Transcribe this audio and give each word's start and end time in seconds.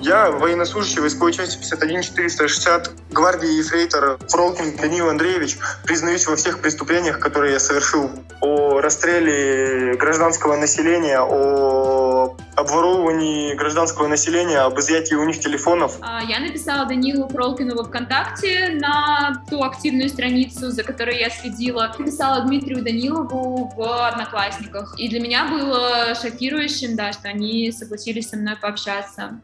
Я 0.00 0.30
военнослужащий 0.30 1.00
войсковой 1.00 1.32
части 1.32 1.58
51 1.58 2.02
460 2.02 2.90
гвардии 3.10 3.58
Ефрейтор 3.58 4.18
Фролкин 4.28 4.76
Данил 4.78 5.10
Андреевич. 5.10 5.58
Признаюсь 5.84 6.26
во 6.26 6.36
всех 6.36 6.62
преступлениях, 6.62 7.20
которые 7.20 7.52
я 7.52 7.60
совершил. 7.60 8.10
О 8.40 8.80
расстреле 8.80 9.96
гражданского 9.96 10.56
населения, 10.56 11.20
о 11.20 12.34
обворовывании 12.56 13.54
гражданского 13.54 14.06
населения, 14.06 14.60
об 14.60 14.78
изъятии 14.80 15.14
у 15.14 15.24
них 15.24 15.38
телефонов. 15.40 15.98
А, 16.00 16.22
я 16.22 16.40
написала 16.40 16.86
Данилу 16.86 17.28
Фролкину 17.28 17.76
во 17.76 17.84
ВКонтакте 17.84 18.78
на 18.80 19.44
ту 19.50 19.62
активную 19.62 20.08
страницу, 20.08 20.70
за 20.70 20.82
которой 20.82 21.18
я 21.18 21.28
следила. 21.28 21.94
Написала 21.98 22.42
Дмитрию 22.46 22.82
Данилову 22.82 23.70
в 23.76 24.08
Одноклассниках. 24.08 24.94
И 24.98 25.08
для 25.08 25.20
меня 25.20 25.46
было 25.46 26.14
шокирующим, 26.14 26.96
да, 26.96 27.12
что 27.12 27.28
они 27.28 27.70
согласились 27.70 28.30
со 28.30 28.36
мной 28.36 28.56
пообщаться. 28.56 29.40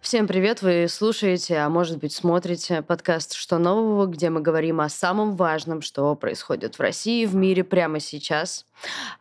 Всем 0.00 0.28
привет! 0.28 0.62
Вы 0.62 0.86
слушаете, 0.88 1.56
а 1.56 1.68
может 1.68 1.98
быть 1.98 2.12
смотрите 2.12 2.82
подкаст 2.82 3.34
«Что 3.34 3.58
нового?», 3.58 4.06
где 4.06 4.30
мы 4.30 4.40
говорим 4.40 4.80
о 4.80 4.88
самом 4.88 5.34
важном, 5.34 5.82
что 5.82 6.14
происходит 6.14 6.76
в 6.76 6.80
России 6.80 7.24
и 7.24 7.26
в 7.26 7.34
мире 7.34 7.64
прямо 7.64 7.98
сейчас. 7.98 8.64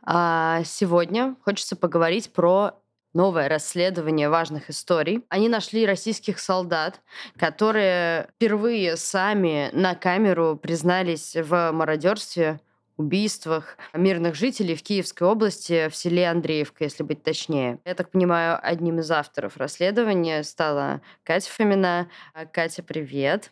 А 0.03 0.61
сегодня 0.65 1.35
хочется 1.43 1.75
поговорить 1.75 2.31
про 2.31 2.73
новое 3.15 3.49
расследование 3.49 4.29
важных 4.29 4.69
историй. 4.69 5.25
Они 5.29 5.49
нашли 5.49 5.83
российских 5.85 6.37
солдат, 6.39 7.01
которые 7.37 8.29
впервые 8.35 8.97
сами 8.97 9.71
на 9.73 9.95
камеру 9.95 10.59
признались 10.61 11.35
в 11.35 11.71
мародерстве 11.71 12.59
убийствах 12.97 13.77
мирных 13.93 14.35
жителей 14.35 14.75
в 14.75 14.83
Киевской 14.83 15.23
области, 15.23 15.87
в 15.89 15.95
селе 15.95 16.27
Андреевка, 16.27 16.83
если 16.83 17.03
быть 17.03 17.23
точнее. 17.23 17.79
Я 17.85 17.93
так 17.93 18.11
понимаю, 18.11 18.59
одним 18.61 18.99
из 18.99 19.09
авторов 19.11 19.57
расследования 19.57 20.43
стала 20.43 21.01
Катя 21.23 21.49
Фомина. 21.51 22.09
А, 22.33 22.45
Катя, 22.45 22.83
привет. 22.83 23.51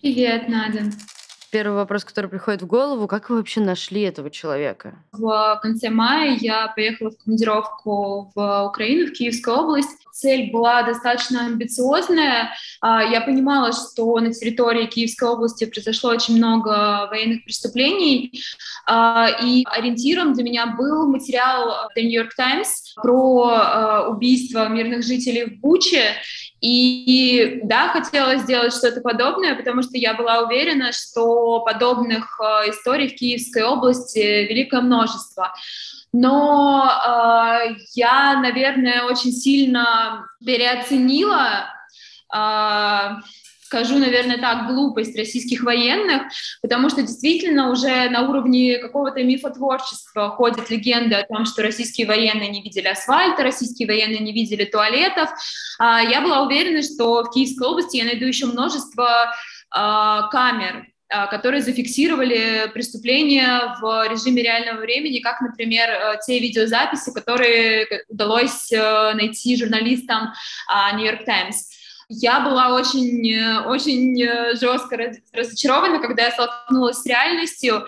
Привет, 0.00 0.48
Надя. 0.48 0.90
Первый 1.54 1.76
вопрос, 1.76 2.04
который 2.04 2.26
приходит 2.26 2.62
в 2.62 2.66
голову, 2.66 3.06
как 3.06 3.30
вы 3.30 3.36
вообще 3.36 3.60
нашли 3.60 4.00
этого 4.00 4.28
человека? 4.28 4.96
В 5.12 5.60
конце 5.62 5.88
мая 5.88 6.36
я 6.40 6.66
поехала 6.74 7.12
в 7.12 7.18
командировку 7.22 8.32
в 8.34 8.64
Украину, 8.66 9.06
в 9.06 9.12
Киевскую 9.12 9.58
область. 9.58 10.04
Цель 10.12 10.50
была 10.50 10.82
достаточно 10.82 11.46
амбициозная. 11.46 12.50
А, 12.80 13.04
я 13.04 13.20
понимала, 13.20 13.70
что 13.72 14.18
на 14.18 14.32
территории 14.32 14.86
Киевской 14.86 15.28
области 15.28 15.64
произошло 15.64 16.10
очень 16.10 16.38
много 16.38 17.06
военных 17.08 17.44
преступлений, 17.44 18.32
а, 18.86 19.28
и 19.40 19.64
ориентиром 19.66 20.32
для 20.32 20.42
меня 20.42 20.66
был 20.66 21.08
материал 21.08 21.88
The 21.96 22.02
New 22.02 22.20
York 22.20 22.34
Times 22.34 22.94
про 23.00 23.48
а, 23.48 24.08
убийство 24.08 24.68
мирных 24.68 25.04
жителей 25.04 25.44
в 25.44 25.60
Буче, 25.60 26.16
и 26.64 27.60
да, 27.64 27.88
хотела 27.88 28.36
сделать 28.36 28.72
что-то 28.72 29.02
подобное, 29.02 29.54
потому 29.54 29.82
что 29.82 29.98
я 29.98 30.14
была 30.14 30.40
уверена, 30.40 30.92
что 30.92 31.60
подобных 31.60 32.40
э, 32.40 32.70
историй 32.70 33.08
в 33.08 33.16
Киевской 33.16 33.64
области 33.64 34.18
великое 34.18 34.80
множество. 34.80 35.52
Но 36.14 36.86
э, 36.86 37.74
я, 37.94 38.40
наверное, 38.40 39.04
очень 39.04 39.32
сильно 39.32 40.26
переоценила 40.42 41.66
э, 42.34 43.10
скажу, 43.74 43.98
наверное, 43.98 44.38
так, 44.38 44.68
глупость 44.68 45.16
российских 45.18 45.64
военных, 45.64 46.22
потому 46.62 46.88
что 46.90 47.02
действительно 47.02 47.70
уже 47.70 48.08
на 48.08 48.28
уровне 48.28 48.78
какого-то 48.78 49.24
мифотворчества 49.24 50.30
ходят 50.30 50.70
легенды 50.70 51.16
о 51.16 51.26
том, 51.26 51.44
что 51.44 51.62
российские 51.62 52.06
военные 52.06 52.50
не 52.50 52.62
видели 52.62 52.86
асфальта, 52.86 53.42
российские 53.42 53.88
военные 53.88 54.20
не 54.20 54.32
видели 54.32 54.64
туалетов. 54.64 55.28
А, 55.80 56.00
я 56.00 56.20
была 56.20 56.42
уверена, 56.42 56.82
что 56.82 57.24
в 57.24 57.30
Киевской 57.32 57.66
области 57.66 57.96
я 57.96 58.04
найду 58.04 58.26
еще 58.26 58.46
множество 58.46 59.34
а, 59.70 60.28
камер, 60.28 60.86
а, 61.08 61.26
которые 61.26 61.60
зафиксировали 61.60 62.70
преступления 62.72 63.76
в 63.80 64.08
режиме 64.08 64.42
реального 64.42 64.82
времени, 64.82 65.18
как, 65.18 65.40
например, 65.40 65.88
э, 65.90 66.18
те 66.24 66.38
видеозаписи, 66.38 67.12
которые 67.12 68.04
удалось 68.08 68.72
э, 68.72 69.14
найти 69.14 69.56
журналистам 69.56 70.32
York 70.96 71.24
Times. 71.24 71.83
Я 72.20 72.40
была 72.40 72.74
очень, 72.74 73.32
э, 73.32 73.60
очень 73.66 74.20
э, 74.22 74.54
жестко 74.54 74.96
разочарована, 75.32 76.00
когда 76.00 76.24
я 76.24 76.30
столкнулась 76.30 76.98
с 76.98 77.06
реальностью. 77.06 77.86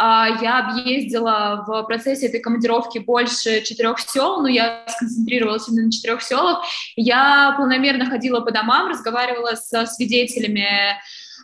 А, 0.00 0.28
я 0.40 0.60
объездила 0.60 1.64
в 1.66 1.82
процессе 1.82 2.26
этой 2.26 2.40
командировки 2.40 2.98
больше 2.98 3.62
четырех 3.62 3.98
сел, 3.98 4.40
но 4.40 4.48
я 4.48 4.84
сконцентрировалась 4.88 5.68
именно 5.68 5.86
на 5.86 5.92
четырех 5.92 6.22
селах. 6.22 6.64
Я 6.94 7.54
планомерно 7.56 8.06
ходила 8.06 8.40
по 8.40 8.52
домам, 8.52 8.88
разговаривала 8.88 9.56
со 9.56 9.86
свидетелями, 9.86 10.96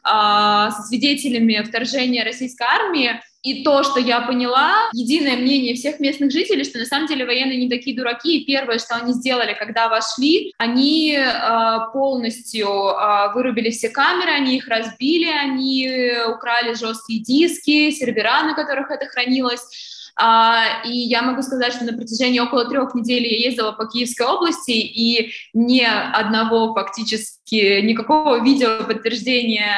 а, 0.04 0.70
со 0.70 0.82
свидетелями 0.82 1.64
вторжения 1.64 2.24
российской 2.24 2.66
армии. 2.66 3.20
И 3.44 3.62
то, 3.62 3.82
что 3.82 4.00
я 4.00 4.22
поняла, 4.22 4.88
единое 4.94 5.36
мнение 5.36 5.74
всех 5.74 6.00
местных 6.00 6.32
жителей, 6.32 6.64
что 6.64 6.78
на 6.78 6.86
самом 6.86 7.06
деле 7.06 7.26
военные 7.26 7.58
не 7.58 7.68
такие 7.68 7.94
дураки, 7.94 8.38
и 8.38 8.44
первое, 8.46 8.78
что 8.78 8.96
они 8.96 9.12
сделали, 9.12 9.52
когда 9.52 9.88
вошли, 9.90 10.54
они 10.56 11.14
э, 11.14 11.78
полностью 11.92 12.66
э, 12.66 13.34
вырубили 13.34 13.68
все 13.68 13.90
камеры, 13.90 14.30
они 14.30 14.56
их 14.56 14.66
разбили, 14.66 15.26
они 15.26 16.10
украли 16.26 16.72
жесткие 16.72 17.20
диски, 17.20 17.90
сервера, 17.90 18.44
на 18.44 18.54
которых 18.54 18.90
это 18.90 19.04
хранилось, 19.06 20.03
и 20.20 20.92
я 20.92 21.22
могу 21.22 21.42
сказать, 21.42 21.72
что 21.72 21.84
на 21.84 21.92
протяжении 21.92 22.38
около 22.38 22.68
трех 22.68 22.94
недель 22.94 23.26
я 23.26 23.48
ездила 23.48 23.72
по 23.72 23.86
Киевской 23.86 24.26
области, 24.26 24.70
и 24.70 25.32
ни 25.52 25.80
одного 25.80 26.72
фактически, 26.72 27.80
никакого 27.80 28.42
видео 28.42 28.84
подтверждения 28.84 29.76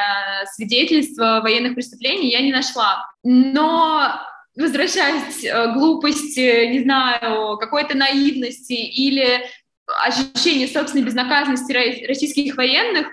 свидетельства 0.55 1.41
военных 1.43 1.75
преступлений 1.75 2.31
я 2.31 2.43
не 2.43 2.53
нашла. 2.53 3.11
Но 3.25 4.13
возвращаясь 4.57 5.43
к 5.43 5.75
глупости, 5.75 6.67
не 6.67 6.81
знаю, 6.81 7.57
какой-то 7.59 7.97
наивности 7.97 8.73
или 8.73 9.41
ощущение 10.05 10.67
собственной 10.67 11.05
безнаказанности 11.05 12.07
российских 12.07 12.57
военных, 12.57 13.09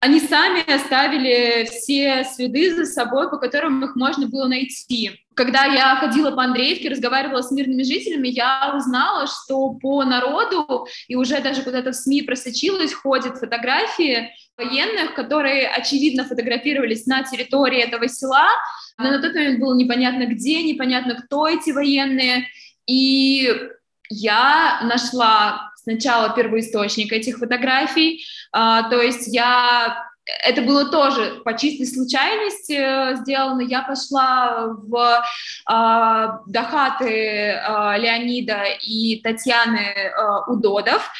они 0.00 0.20
сами 0.20 0.62
оставили 0.72 1.64
все 1.64 2.24
следы 2.24 2.74
за 2.74 2.86
собой, 2.86 3.28
по 3.30 3.38
которым 3.38 3.84
их 3.84 3.96
можно 3.96 4.28
было 4.28 4.46
найти. 4.46 5.10
Когда 5.34 5.64
я 5.64 5.96
ходила 5.96 6.30
по 6.30 6.42
Андреевке, 6.42 6.88
разговаривала 6.88 7.42
с 7.42 7.50
мирными 7.50 7.82
жителями, 7.82 8.28
я 8.28 8.74
узнала, 8.76 9.26
что 9.26 9.70
по 9.74 10.04
народу, 10.04 10.86
и 11.08 11.16
уже 11.16 11.40
даже 11.40 11.62
куда-то 11.62 11.90
в 11.90 11.96
СМИ 11.96 12.22
просочилось, 12.22 12.92
ходят 12.92 13.38
фотографии 13.38 14.30
военных, 14.56 15.14
которые, 15.14 15.68
очевидно, 15.68 16.24
фотографировались 16.24 17.06
на 17.06 17.24
территории 17.24 17.80
этого 17.80 18.08
села, 18.08 18.48
но 18.98 19.10
на 19.10 19.20
тот 19.20 19.34
момент 19.34 19.60
было 19.60 19.76
непонятно 19.76 20.26
где, 20.26 20.62
непонятно 20.62 21.14
кто 21.14 21.48
эти 21.48 21.70
военные, 21.70 22.46
и 22.86 23.52
я 24.10 24.80
нашла 24.82 25.72
сначала 25.82 26.34
первоисточник 26.34 27.12
этих 27.12 27.38
фотографий, 27.38 28.24
а, 28.52 28.88
то 28.90 29.00
есть 29.00 29.28
я 29.34 30.08
это 30.44 30.62
было 30.62 30.90
тоже 30.90 31.40
по 31.44 31.56
чистой 31.56 31.86
случайности 31.86 32.72
э, 32.72 33.16
сделано. 33.16 33.62
Я 33.62 33.82
пошла 33.82 34.66
в 34.66 35.22
э, 35.70 36.28
Дахаты 36.46 37.08
э, 37.08 37.98
Леонида 37.98 38.64
и 38.82 39.20
Татьяны 39.22 39.78
э, 39.78 40.12
Удодов. 40.48 41.10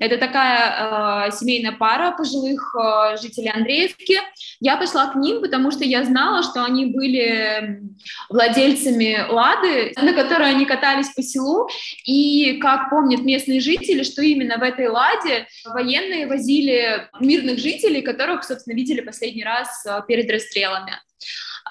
Это 0.00 0.16
такая 0.16 1.28
э, 1.28 1.30
семейная 1.30 1.72
пара 1.72 2.12
пожилых 2.12 2.74
э, 2.74 3.18
жителей 3.20 3.50
Андреевки. 3.50 4.18
Я 4.58 4.78
пошла 4.78 5.08
к 5.08 5.14
ним, 5.14 5.42
потому 5.42 5.70
что 5.70 5.84
я 5.84 6.04
знала, 6.04 6.42
что 6.42 6.64
они 6.64 6.86
были 6.86 7.82
владельцами 8.30 9.26
«Лады», 9.28 9.92
на 10.00 10.14
которой 10.14 10.48
они 10.50 10.64
катались 10.64 11.10
по 11.10 11.22
селу. 11.22 11.68
И, 12.06 12.58
как 12.62 12.88
помнят 12.88 13.20
местные 13.20 13.60
жители, 13.60 14.02
что 14.02 14.22
именно 14.22 14.56
в 14.56 14.62
этой 14.62 14.88
«Ладе» 14.88 15.46
военные 15.66 16.26
возили 16.26 17.08
мирных 17.20 17.58
жителей, 17.58 18.00
которых, 18.00 18.44
собственно, 18.44 18.74
видели 18.74 19.02
последний 19.02 19.44
раз 19.44 19.84
э, 19.84 20.00
перед 20.08 20.30
расстрелами. 20.30 20.94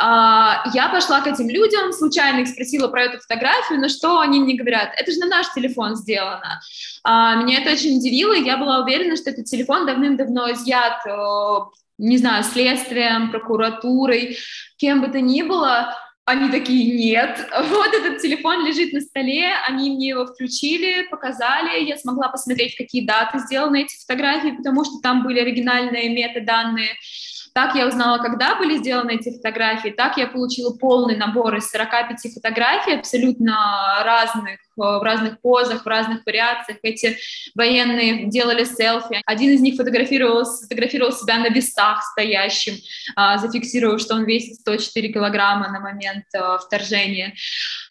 А, 0.01 0.63
я 0.73 0.87
пошла 0.87 1.19
к 1.19 1.27
этим 1.27 1.49
людям, 1.49 1.91
случайно 1.91 2.39
их 2.39 2.47
спросила 2.47 2.87
про 2.87 3.03
эту 3.03 3.19
фотографию, 3.19 3.81
на 3.81 3.89
что 3.89 4.21
они 4.21 4.39
мне 4.39 4.53
говорят, 4.53 4.93
это 4.95 5.11
же 5.11 5.19
на 5.19 5.25
наш 5.25 5.51
телефон 5.53 5.97
сделано. 5.97 6.61
А, 7.03 7.35
меня 7.35 7.59
это 7.61 7.73
очень 7.73 7.97
удивило, 7.97 8.31
я 8.33 8.55
была 8.55 8.81
уверена, 8.81 9.17
что 9.17 9.29
этот 9.29 9.45
телефон 9.45 9.85
давным-давно 9.85 10.53
изъят, 10.53 11.05
э, 11.05 11.59
не 11.97 12.17
знаю, 12.17 12.45
следствием, 12.45 13.29
прокуратурой, 13.29 14.37
кем 14.77 15.01
бы 15.01 15.09
то 15.09 15.19
ни 15.19 15.41
было. 15.41 15.93
Они 16.23 16.49
такие, 16.49 16.95
нет, 16.95 17.49
вот 17.69 17.93
этот 17.93 18.21
телефон 18.21 18.65
лежит 18.65 18.93
на 18.93 19.01
столе, 19.01 19.51
они 19.67 19.89
мне 19.89 20.09
его 20.09 20.27
включили, 20.27 21.07
показали, 21.11 21.83
я 21.83 21.97
смогла 21.97 22.29
посмотреть, 22.29 22.77
какие 22.77 23.05
даты 23.05 23.39
сделаны 23.39 23.81
эти 23.81 23.99
фотографии, 23.99 24.55
потому 24.55 24.85
что 24.85 24.99
там 25.03 25.23
были 25.23 25.41
оригинальные 25.41 26.07
метаданные. 26.07 26.95
Так 27.59 27.75
я 27.75 27.88
узнала, 27.88 28.19
когда 28.19 28.56
были 28.56 28.77
сделаны 28.77 29.15
эти 29.15 29.35
фотографии, 29.35 29.89
так 29.89 30.15
я 30.15 30.27
получила 30.27 30.77
полный 30.77 31.17
набор 31.17 31.57
из 31.57 31.69
45 31.69 32.33
фотографий 32.33 32.94
абсолютно 32.94 34.01
разных 34.06 34.61
в 34.79 35.03
разных 35.03 35.39
позах, 35.41 35.83
в 35.83 35.87
разных 35.87 36.25
вариациях. 36.25 36.79
Эти 36.81 37.17
военные 37.53 38.27
делали 38.29 38.63
селфи. 38.63 39.21
Один 39.25 39.51
из 39.51 39.61
них 39.61 39.75
фотографировал, 39.75 40.45
сфотографировал 40.45 41.11
себя 41.11 41.37
на 41.37 41.49
весах 41.49 42.01
стоящим, 42.03 42.75
зафиксировав, 43.37 43.99
что 44.01 44.15
он 44.15 44.25
весит 44.25 44.55
104 44.61 45.09
килограмма 45.09 45.69
на 45.69 45.79
момент 45.79 46.25
вторжения. 46.65 47.33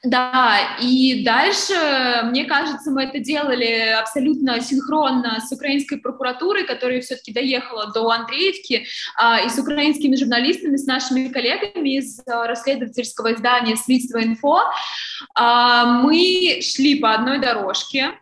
Да, 0.04 0.76
и 0.80 1.24
дальше, 1.24 1.74
мне 2.24 2.44
кажется, 2.44 2.90
мы 2.90 3.04
это 3.04 3.18
делали 3.18 3.90
абсолютно 3.98 4.60
синхронно 4.60 5.40
с 5.46 5.52
украинской 5.52 5.96
прокуратурой, 5.96 6.64
которая 6.64 7.00
все-таки 7.00 7.32
доехала 7.32 7.92
до 7.92 8.08
Андреевки, 8.08 8.86
и 9.44 9.48
с 9.48 9.58
украинскими 9.58 10.14
журналистами, 10.14 10.76
с 10.76 10.86
нашими 10.86 11.28
коллегами 11.28 11.98
из 11.98 12.20
расследовательского 12.26 13.34
издания 13.34 13.76
«Следство 13.76 14.22
инфо». 14.22 14.62
Мы 15.36 16.60
шли 16.62 16.77
по 16.96 17.14
одной 17.14 17.38
дорожке, 17.40 18.18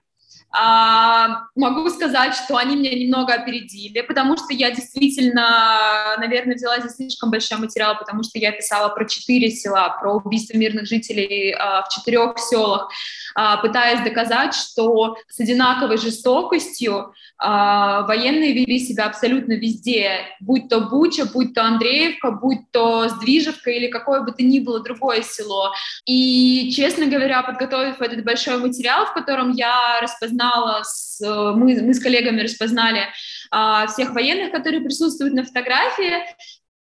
а, 0.59 1.49
могу 1.55 1.91
сказать, 1.91 2.35
что 2.35 2.57
они 2.57 2.77
меня 2.77 2.95
немного 2.95 3.35
опередили, 3.35 4.01
потому 4.01 4.39
что 4.39 4.55
я 4.55 4.71
действительно, 4.71 6.17
наверное, 6.19 6.55
взяла 6.55 6.81
здесь 6.81 6.97
слишком 6.97 7.31
большой 7.31 7.59
материал, 7.59 7.99
потому 7.99 8.23
что 8.23 8.39
я 8.39 8.53
писала 8.53 8.89
про 8.89 9.05
четыре 9.05 9.51
села, 9.51 9.95
про 10.01 10.15
убийство 10.15 10.57
мирных 10.57 10.87
жителей 10.87 11.53
а, 11.53 11.83
в 11.83 11.91
четырех 11.91 12.39
селах, 12.39 12.91
а, 13.35 13.59
пытаясь 13.59 14.03
доказать, 14.03 14.55
что 14.55 15.17
с 15.29 15.39
одинаковой 15.41 15.99
жестокостью 15.99 17.13
военные 17.39 18.55
вели 18.55 18.79
себя 18.79 19.05
абсолютно 19.05 19.53
везде, 19.53 20.21
будь 20.41 20.71
то 20.71 20.81
Буча, 20.81 21.27
будь 21.27 21.53
то 21.53 21.65
Андреевка, 21.65 22.31
будь 22.31 22.71
то 22.71 23.11
Сдвижевка 23.11 23.71
или 23.71 23.89
какое 23.89 24.23
бы 24.23 24.33
то 24.33 24.43
ни 24.43 24.59
было 24.59 24.83
другое 24.83 25.21
село. 25.21 25.73
И, 26.07 26.73
честно 26.75 27.05
говоря, 27.05 27.43
подготовив 27.43 28.01
этот 28.01 28.25
большой 28.25 28.57
материал, 28.57 29.05
в 29.05 29.13
котором 29.13 29.53
я 29.53 30.01
распознала, 30.01 30.46
с, 30.83 31.21
мы, 31.21 31.81
мы 31.83 31.95
с 31.95 32.01
коллегами 32.01 32.43
распознали 32.43 33.03
а, 33.51 33.87
всех 33.87 34.13
военных, 34.13 34.53
которые 34.53 34.83
присутствуют 34.83 35.35
на 35.35 35.45
фотографии, 35.45 36.25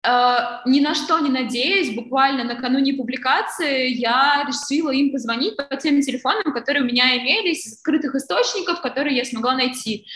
Uh, 0.07 0.61
ни 0.65 0.79
на 0.79 0.95
что 0.95 1.19
не 1.19 1.29
надеясь, 1.29 1.93
буквально 1.97 2.45
накануне 2.45 2.95
публикации 2.95 3.89
я 3.89 4.45
решила 4.47 4.91
им 4.91 5.11
позвонить 5.11 5.57
по 5.57 5.77
тем 5.77 6.01
телефонам, 6.01 6.53
которые 6.53 6.85
у 6.85 6.87
меня 6.87 7.19
имелись, 7.19 7.67
из 7.67 7.79
открытых 7.79 8.15
источников, 8.15 8.81
которые 8.81 9.17
я 9.17 9.25
смогла 9.25 9.57
найти. 9.57 10.07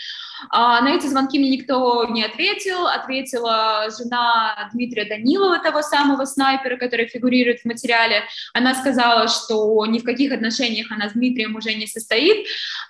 Uh, 0.51 0.81
на 0.81 0.95
эти 0.95 1.07
звонки 1.07 1.39
мне 1.39 1.49
никто 1.49 2.05
не 2.05 2.23
ответил. 2.23 2.87
Ответила 2.87 3.87
жена 3.97 4.69
Дмитрия 4.73 5.05
Данилова, 5.05 5.59
того 5.59 5.81
самого 5.81 6.25
снайпера, 6.25 6.77
который 6.77 7.07
фигурирует 7.07 7.61
в 7.61 7.65
материале. 7.65 8.23
Она 8.53 8.75
сказала, 8.75 9.27
что 9.27 9.85
ни 9.85 9.99
в 9.99 10.03
каких 10.03 10.31
отношениях 10.31 10.91
она 10.91 11.09
с 11.09 11.13
Дмитрием 11.13 11.55
уже 11.55 11.73
не 11.73 11.87
состоит. 11.87 12.47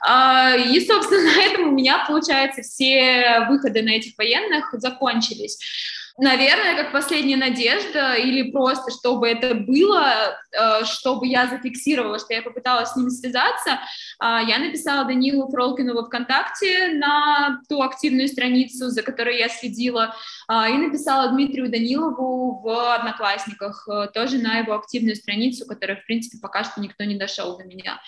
Uh, 0.08 0.72
и, 0.72 0.86
собственно, 0.86 1.24
на 1.36 1.42
этом 1.44 1.70
у 1.70 1.72
меня, 1.72 2.06
получается, 2.08 2.62
все 2.62 3.46
выходы 3.48 3.82
на 3.82 3.92
этих 3.92 4.18
военных 4.18 4.74
закончились. 4.74 5.60
Наверное, 6.20 6.76
как 6.76 6.92
последняя 6.92 7.38
надежда, 7.38 8.14
или 8.14 8.52
просто 8.52 8.92
чтобы 8.92 9.28
это 9.28 9.56
было, 9.56 10.38
э, 10.52 10.86
чтобы 10.86 11.26
я 11.26 11.48
зафиксировала, 11.48 12.20
что 12.20 12.34
я 12.36 12.44
попыталась 12.44 12.92
с 12.92 12.96
ним 12.96 13.10
связаться, 13.10 13.80
а, 14.20 14.40
я 14.44 14.60
написала 14.60 15.06
Данилу 15.06 15.50
Фролкину 15.50 15.96
во 15.96 16.06
ВКонтакте 16.06 16.90
на 16.90 17.62
ту 17.68 17.82
активную 17.82 18.28
страницу, 18.28 18.90
за 18.90 19.02
которой 19.02 19.40
я 19.40 19.50
следила, 19.50 20.16
а, 20.48 20.70
и 20.70 20.74
написала 20.74 21.32
Дмитрию 21.32 21.72
Данилову 21.72 22.62
в 22.62 22.94
Одноклассниках, 22.94 23.88
э, 23.88 24.08
тоже 24.14 24.38
на 24.38 24.60
его 24.60 24.76
активную 24.76 25.16
страницу, 25.16 25.66
которая, 25.66 25.98
в 25.98 26.06
принципе, 26.06 26.38
пока 26.40 26.64
что 26.64 26.80
никто 26.80 27.04
не 27.06 27.16
дошел 27.16 27.58
до 27.58 27.64
меня. 27.64 28.00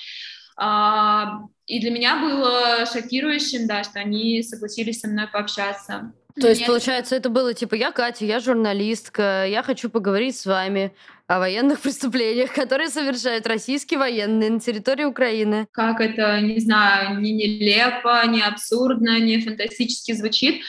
А, 0.57 1.39
и 1.65 1.79
для 1.79 1.89
меня 1.89 2.17
было 2.17 2.85
шокирующим, 2.85 3.65
да, 3.65 3.83
что 3.83 3.99
они 3.99 4.43
согласились 4.43 4.99
со 4.99 5.07
мной 5.07 5.27
пообщаться. 5.27 6.13
То 6.39 6.49
есть, 6.49 6.65
получается, 6.65 7.15
это 7.15 7.29
было 7.29 7.53
типа, 7.53 7.75
я 7.75 7.91
Катя, 7.91 8.25
я 8.25 8.39
журналистка, 8.39 9.45
я 9.45 9.63
хочу 9.63 9.89
поговорить 9.89 10.37
с 10.37 10.45
вами 10.45 10.93
о 11.27 11.39
военных 11.39 11.79
преступлениях, 11.81 12.53
которые 12.53 12.89
совершают 12.89 13.47
российские 13.47 13.99
военные 13.99 14.49
на 14.49 14.59
территории 14.59 15.05
Украины. 15.05 15.67
Как 15.71 16.01
это, 16.01 16.41
не 16.41 16.59
знаю, 16.59 17.21
не 17.21 17.31
нелепо, 17.31 18.25
не 18.27 18.41
абсурдно, 18.41 19.19
не 19.19 19.39
фантастически 19.39 20.11
звучит, 20.11 20.61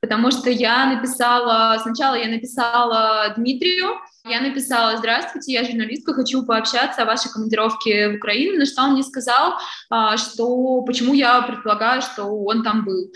потому 0.00 0.30
что 0.30 0.50
я 0.50 0.86
написала, 0.86 1.78
сначала 1.82 2.14
я 2.14 2.28
написала 2.28 3.34
Дмитрию, 3.36 3.96
я 4.24 4.40
написала, 4.40 4.96
здравствуйте, 4.98 5.52
я 5.52 5.64
журналистка, 5.64 6.12
хочу 6.12 6.44
пообщаться 6.44 7.02
о 7.02 7.06
вашей 7.06 7.32
командировке 7.32 8.10
в 8.10 8.16
Украину, 8.16 8.58
на 8.58 8.66
что 8.66 8.82
он 8.82 8.92
мне 8.92 9.02
сказал, 9.02 9.54
а, 9.90 10.16
что 10.16 10.82
почему 10.82 11.14
я 11.14 11.42
предполагаю, 11.42 12.02
что 12.02 12.24
он 12.24 12.62
там 12.62 12.84
был 12.84 13.10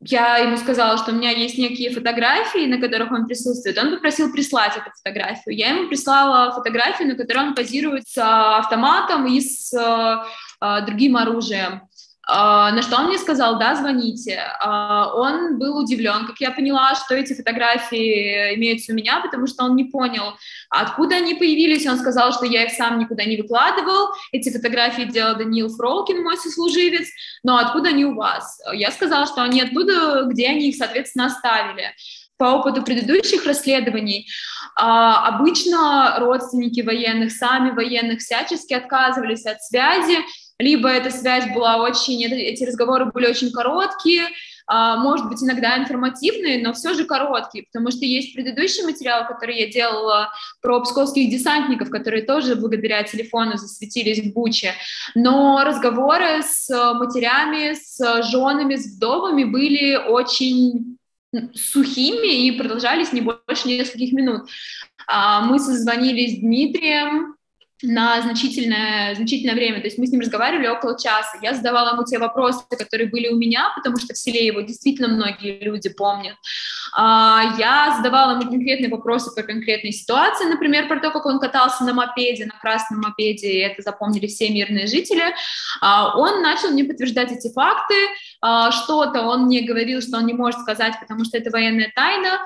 я 0.00 0.38
ему 0.38 0.56
сказала, 0.56 0.96
что 0.96 1.12
у 1.12 1.14
меня 1.14 1.30
есть 1.30 1.58
некие 1.58 1.90
фотографии, 1.90 2.66
на 2.66 2.80
которых 2.80 3.12
он 3.12 3.26
присутствует. 3.26 3.76
Он 3.78 3.90
попросил 3.90 4.32
прислать 4.32 4.76
эту 4.76 4.90
фотографию. 4.96 5.54
Я 5.54 5.70
ему 5.70 5.88
прислала 5.88 6.52
фотографию, 6.52 7.08
на 7.08 7.16
которой 7.16 7.48
он 7.48 7.54
позирует 7.54 8.08
с 8.08 8.16
автоматом 8.18 9.26
и 9.26 9.40
с 9.40 9.72
э, 9.74 10.86
другим 10.86 11.18
оружием. 11.18 11.82
А, 12.32 12.70
на 12.70 12.82
что 12.82 12.96
он 12.96 13.06
мне 13.06 13.18
сказал, 13.18 13.58
да, 13.58 13.74
звоните. 13.74 14.40
А, 14.60 15.12
он 15.14 15.58
был 15.58 15.76
удивлен, 15.76 16.26
как 16.26 16.40
я 16.40 16.52
поняла, 16.52 16.94
что 16.94 17.16
эти 17.16 17.34
фотографии 17.34 18.54
имеются 18.54 18.92
у 18.92 18.94
меня, 18.94 19.20
потому 19.20 19.48
что 19.48 19.64
он 19.64 19.74
не 19.74 19.84
понял, 19.84 20.34
откуда 20.68 21.16
они 21.16 21.34
появились. 21.34 21.86
Он 21.88 21.98
сказал, 21.98 22.32
что 22.32 22.46
я 22.46 22.66
их 22.66 22.72
сам 22.72 23.00
никуда 23.00 23.24
не 23.24 23.36
выкладывал. 23.36 24.14
Эти 24.30 24.52
фотографии 24.52 25.02
делал 25.02 25.36
Даниил 25.36 25.70
Фролкин, 25.70 26.22
мой 26.22 26.36
сослуживец. 26.36 27.08
Но 27.42 27.56
откуда 27.56 27.88
они 27.88 28.04
у 28.04 28.14
вас? 28.14 28.60
Я 28.74 28.92
сказала, 28.92 29.26
что 29.26 29.42
они 29.42 29.62
оттуда, 29.62 30.24
где 30.26 30.48
они 30.48 30.68
их, 30.68 30.76
соответственно, 30.76 31.26
оставили 31.26 31.92
по 32.36 32.44
опыту 32.44 32.82
предыдущих 32.82 33.44
расследований, 33.44 34.26
а, 34.74 35.28
обычно 35.28 36.16
родственники 36.20 36.80
военных, 36.80 37.32
сами 37.32 37.70
военных 37.70 38.20
всячески 38.20 38.72
отказывались 38.72 39.44
от 39.44 39.62
связи, 39.62 40.16
либо 40.60 40.88
эта 40.88 41.10
связь 41.10 41.52
была 41.54 41.78
очень, 41.78 42.22
эти 42.22 42.64
разговоры 42.64 43.06
были 43.06 43.26
очень 43.26 43.50
короткие, 43.50 44.28
а, 44.66 44.96
может 44.98 45.28
быть, 45.28 45.42
иногда 45.42 45.76
информативные, 45.78 46.62
но 46.62 46.72
все 46.72 46.94
же 46.94 47.04
короткие, 47.04 47.64
потому 47.64 47.90
что 47.90 48.04
есть 48.04 48.34
предыдущий 48.34 48.84
материал, 48.84 49.26
который 49.26 49.58
я 49.58 49.70
делала 49.70 50.30
про 50.62 50.80
псковских 50.80 51.30
десантников, 51.30 51.90
которые 51.90 52.22
тоже 52.22 52.54
благодаря 52.54 53.02
телефону 53.02 53.56
засветились 53.56 54.20
в 54.20 54.32
Буче, 54.32 54.74
но 55.14 55.64
разговоры 55.64 56.42
с 56.42 56.68
матерями, 56.94 57.74
с 57.74 58.22
женами, 58.30 58.76
с 58.76 58.96
вдовами 58.96 59.44
были 59.44 59.96
очень 59.96 60.98
сухими 61.54 62.46
и 62.46 62.52
продолжались 62.52 63.12
не 63.12 63.20
больше 63.20 63.68
нескольких 63.68 64.12
минут. 64.12 64.48
А, 65.06 65.40
мы 65.40 65.58
созвонились 65.58 66.36
с 66.36 66.40
Дмитрием, 66.40 67.34
на 67.82 68.20
значительное, 68.22 69.14
значительное 69.14 69.54
время. 69.54 69.80
То 69.80 69.86
есть 69.86 69.98
мы 69.98 70.06
с 70.06 70.10
ним 70.10 70.20
разговаривали 70.20 70.66
около 70.66 70.98
часа. 70.98 71.38
Я 71.42 71.54
задавала 71.54 71.92
ему 71.94 72.04
те 72.04 72.18
вопросы, 72.18 72.62
которые 72.70 73.08
были 73.08 73.28
у 73.28 73.36
меня, 73.36 73.72
потому 73.74 73.96
что 73.98 74.14
в 74.14 74.18
селе 74.18 74.46
его 74.46 74.60
действительно 74.60 75.08
многие 75.08 75.60
люди 75.60 75.88
помнят. 75.88 76.36
А, 76.96 77.56
я 77.58 77.94
задавала 77.96 78.32
ему 78.32 78.50
конкретные 78.50 78.90
вопросы 78.90 79.34
по 79.34 79.42
конкретной 79.42 79.92
ситуации, 79.92 80.46
например, 80.46 80.88
про 80.88 81.00
то, 81.00 81.10
как 81.10 81.26
он 81.26 81.38
катался 81.38 81.84
на 81.84 81.94
мопеде, 81.94 82.46
на 82.46 82.58
красном 82.58 83.00
мопеде, 83.00 83.48
и 83.48 83.58
это 83.58 83.82
запомнили 83.82 84.26
все 84.26 84.50
мирные 84.50 84.86
жители. 84.86 85.22
А, 85.80 86.16
он 86.18 86.42
начал 86.42 86.70
мне 86.70 86.84
подтверждать 86.84 87.32
эти 87.32 87.52
факты. 87.52 87.94
А, 88.40 88.70
что-то 88.72 89.22
он 89.22 89.44
мне 89.44 89.62
говорил, 89.62 90.00
что 90.00 90.18
он 90.18 90.26
не 90.26 90.34
может 90.34 90.60
сказать, 90.60 90.94
потому 91.00 91.24
что 91.24 91.38
это 91.38 91.50
военная 91.50 91.92
тайна. 91.94 92.40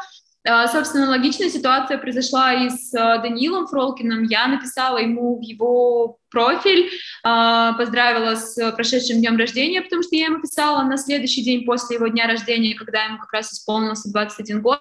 А, 0.46 0.68
собственно, 0.68 1.08
логичная 1.08 1.48
ситуация 1.48 1.96
произошла 1.96 2.52
и 2.52 2.68
с 2.68 2.94
а, 2.94 3.18
Данилом 3.18 3.66
Фролкиным. 3.66 4.24
Я 4.24 4.46
написала 4.46 4.98
ему 4.98 5.38
в 5.38 5.40
его 5.40 6.18
профиль, 6.30 6.90
а, 7.22 7.72
поздравила 7.74 8.34
с 8.34 8.72
прошедшим 8.72 9.20
днем 9.20 9.38
рождения, 9.38 9.80
потому 9.80 10.02
что 10.02 10.14
я 10.16 10.26
ему 10.26 10.42
писала 10.42 10.82
на 10.82 10.98
следующий 10.98 11.42
день 11.42 11.64
после 11.64 11.96
его 11.96 12.08
дня 12.08 12.26
рождения, 12.26 12.74
когда 12.74 13.04
ему 13.04 13.18
как 13.18 13.32
раз 13.32 13.52
исполнился 13.52 14.12
21 14.12 14.60
год. 14.60 14.80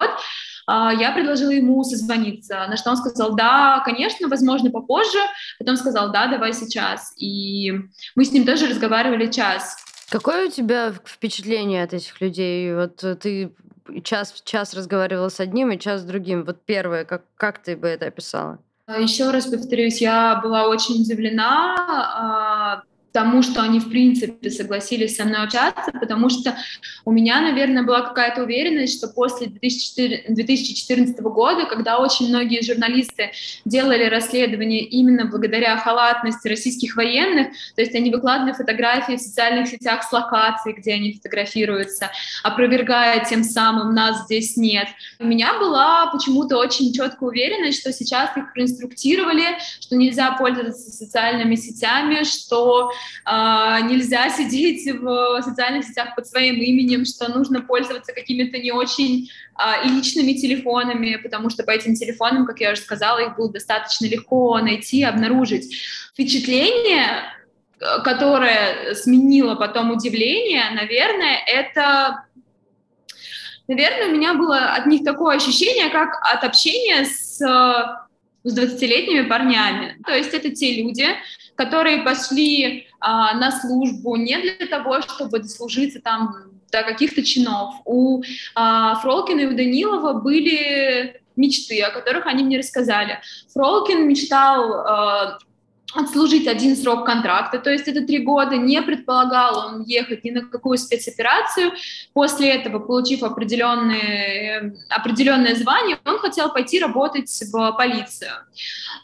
Я 0.66 1.12
предложила 1.14 1.50
ему 1.50 1.84
созвониться, 1.84 2.66
на 2.68 2.78
что 2.78 2.88
он 2.88 2.96
сказал, 2.96 3.34
да, 3.34 3.82
конечно, 3.84 4.28
возможно, 4.28 4.70
попозже. 4.70 5.18
Потом 5.58 5.76
сказал, 5.76 6.10
да, 6.10 6.26
давай 6.26 6.54
сейчас. 6.54 7.12
И 7.18 7.70
мы 8.14 8.24
с 8.24 8.32
ним 8.32 8.46
тоже 8.46 8.68
разговаривали 8.68 9.30
час. 9.30 9.76
Какое 10.08 10.46
у 10.46 10.50
тебя 10.50 10.90
впечатление 11.04 11.84
от 11.84 11.92
этих 11.92 12.18
людей? 12.22 12.74
Вот 12.74 12.96
ты 13.20 13.52
час 14.02 14.42
час 14.44 14.74
разговаривала 14.74 15.28
с 15.28 15.40
одним 15.40 15.70
и 15.72 15.78
час 15.78 16.00
с 16.00 16.04
другим. 16.04 16.44
Вот 16.44 16.62
первое, 16.64 17.04
как, 17.04 17.22
как 17.36 17.58
ты 17.62 17.76
бы 17.76 17.88
это 17.88 18.06
описала? 18.06 18.58
А, 18.86 19.00
Еще 19.00 19.30
раз 19.30 19.46
повторюсь, 19.46 20.00
я 20.00 20.40
была 20.42 20.68
очень 20.68 21.02
удивлена. 21.02 22.84
Тому, 23.14 23.42
что 23.42 23.62
они, 23.62 23.78
в 23.78 23.90
принципе, 23.90 24.50
согласились 24.50 25.14
со 25.14 25.24
мной 25.24 25.44
общаться, 25.44 25.92
потому 25.92 26.28
что 26.30 26.56
у 27.04 27.12
меня, 27.12 27.40
наверное, 27.40 27.84
была 27.84 28.00
какая-то 28.00 28.42
уверенность, 28.42 28.98
что 28.98 29.06
после 29.06 29.46
2014 29.46 31.20
года, 31.20 31.66
когда 31.66 31.98
очень 31.98 32.30
многие 32.30 32.60
журналисты 32.64 33.30
делали 33.64 34.06
расследование 34.06 34.80
именно 34.80 35.26
благодаря 35.26 35.76
халатности 35.76 36.48
российских 36.48 36.96
военных, 36.96 37.52
то 37.76 37.82
есть 37.82 37.94
они 37.94 38.10
выкладывали 38.10 38.52
фотографии 38.52 39.12
в 39.14 39.20
социальных 39.20 39.68
сетях 39.68 40.02
с 40.02 40.10
локацией, 40.10 40.74
где 40.76 40.94
они 40.94 41.12
фотографируются, 41.12 42.10
опровергая 42.42 43.24
тем 43.24 43.44
самым 43.44 43.94
«нас 43.94 44.24
здесь 44.24 44.56
нет». 44.56 44.88
У 45.20 45.24
меня 45.24 45.56
была 45.60 46.10
почему-то 46.10 46.56
очень 46.56 46.92
четкая 46.92 47.28
уверенность, 47.28 47.80
что 47.80 47.92
сейчас 47.92 48.36
их 48.36 48.52
проинструктировали, 48.52 49.44
что 49.78 49.94
нельзя 49.94 50.32
пользоваться 50.32 50.90
социальными 50.90 51.54
сетями, 51.54 52.24
что 52.24 52.90
э, 53.26 53.30
нельзя 53.88 54.30
сидеть 54.30 54.90
в 54.90 55.42
социальных 55.42 55.84
сетях 55.84 56.14
под 56.14 56.26
своим 56.26 56.56
именем, 56.56 57.04
что 57.04 57.28
нужно 57.28 57.60
пользоваться 57.60 58.12
какими-то 58.12 58.58
не 58.58 58.72
очень 58.72 59.30
э, 59.58 59.88
личными 59.88 60.32
телефонами, 60.32 61.16
потому 61.16 61.50
что 61.50 61.64
по 61.64 61.70
этим 61.70 61.94
телефонам, 61.94 62.46
как 62.46 62.60
я 62.60 62.72
уже 62.72 62.80
сказала, 62.80 63.18
их 63.18 63.36
было 63.36 63.52
достаточно 63.52 64.06
легко 64.06 64.58
найти, 64.58 65.02
обнаружить. 65.02 65.74
Впечатление, 66.12 67.24
которое 68.02 68.94
сменило 68.94 69.54
потом 69.54 69.90
удивление, 69.90 70.70
наверное, 70.70 71.38
это 71.46 72.24
наверное, 73.68 74.08
у 74.08 74.12
меня 74.12 74.34
было 74.34 74.74
от 74.74 74.86
них 74.86 75.04
такое 75.04 75.36
ощущение, 75.36 75.90
как 75.90 76.18
от 76.22 76.44
общения 76.44 77.04
с, 77.04 77.38
с 77.38 78.58
20-летними 78.58 79.22
парнями. 79.28 79.98
То 80.06 80.14
есть 80.14 80.34
это 80.34 80.50
те 80.50 80.82
люди, 80.82 81.06
которые 81.56 82.02
пошли 82.02 82.88
а, 83.04 83.34
на 83.34 83.52
службу 83.52 84.16
не 84.16 84.38
для 84.38 84.66
того, 84.66 85.02
чтобы 85.02 85.38
дослужиться 85.38 86.00
там 86.00 86.34
до 86.72 86.82
каких-то 86.82 87.22
чинов. 87.22 87.74
У 87.84 88.22
а, 88.54 88.94
Фролкина 88.96 89.40
и 89.40 89.46
у 89.46 89.54
Данилова 89.54 90.14
были 90.14 91.20
мечты, 91.36 91.82
о 91.82 91.90
которых 91.90 92.26
они 92.26 92.44
мне 92.44 92.58
рассказали. 92.58 93.20
Фролкин 93.52 94.08
мечтал 94.08 94.72
а, 94.72 95.38
отслужить 95.94 96.46
один 96.46 96.76
срок 96.76 97.06
контракта, 97.06 97.58
то 97.58 97.70
есть 97.70 97.88
это 97.88 98.04
три 98.04 98.18
года, 98.18 98.56
не 98.56 98.80
предполагал 98.82 99.66
он 99.66 99.82
ехать 99.82 100.24
ни 100.24 100.30
на 100.30 100.42
какую 100.42 100.78
спецоперацию. 100.78 101.72
После 102.12 102.50
этого, 102.50 102.78
получив 102.78 103.22
определенные, 103.22 104.76
определенное 104.88 105.54
звание, 105.54 105.98
он 106.04 106.18
хотел 106.18 106.52
пойти 106.52 106.80
работать 106.80 107.30
в 107.52 107.72
полицию. 107.72 108.32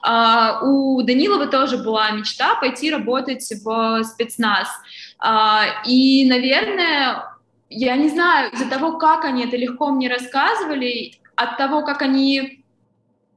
А, 0.03 0.61
у 0.63 1.03
Данилова 1.03 1.47
тоже 1.47 1.79
была 1.79 2.11
мечта 2.11 2.55
пойти 2.57 2.91
работать 2.91 3.49
в 3.65 4.05
спецназ. 4.05 4.69
А, 5.19 5.83
и, 5.87 6.29
наверное, 6.29 7.25
я 7.69 7.97
не 7.97 8.09
знаю, 8.09 8.53
из-за 8.53 8.69
того, 8.69 8.99
как 8.99 9.25
они 9.25 9.45
это 9.45 9.57
легко 9.57 9.91
мне 9.91 10.09
рассказывали, 10.09 11.15
от 11.37 11.57
того, 11.57 11.83
как 11.83 12.03
они 12.03 12.60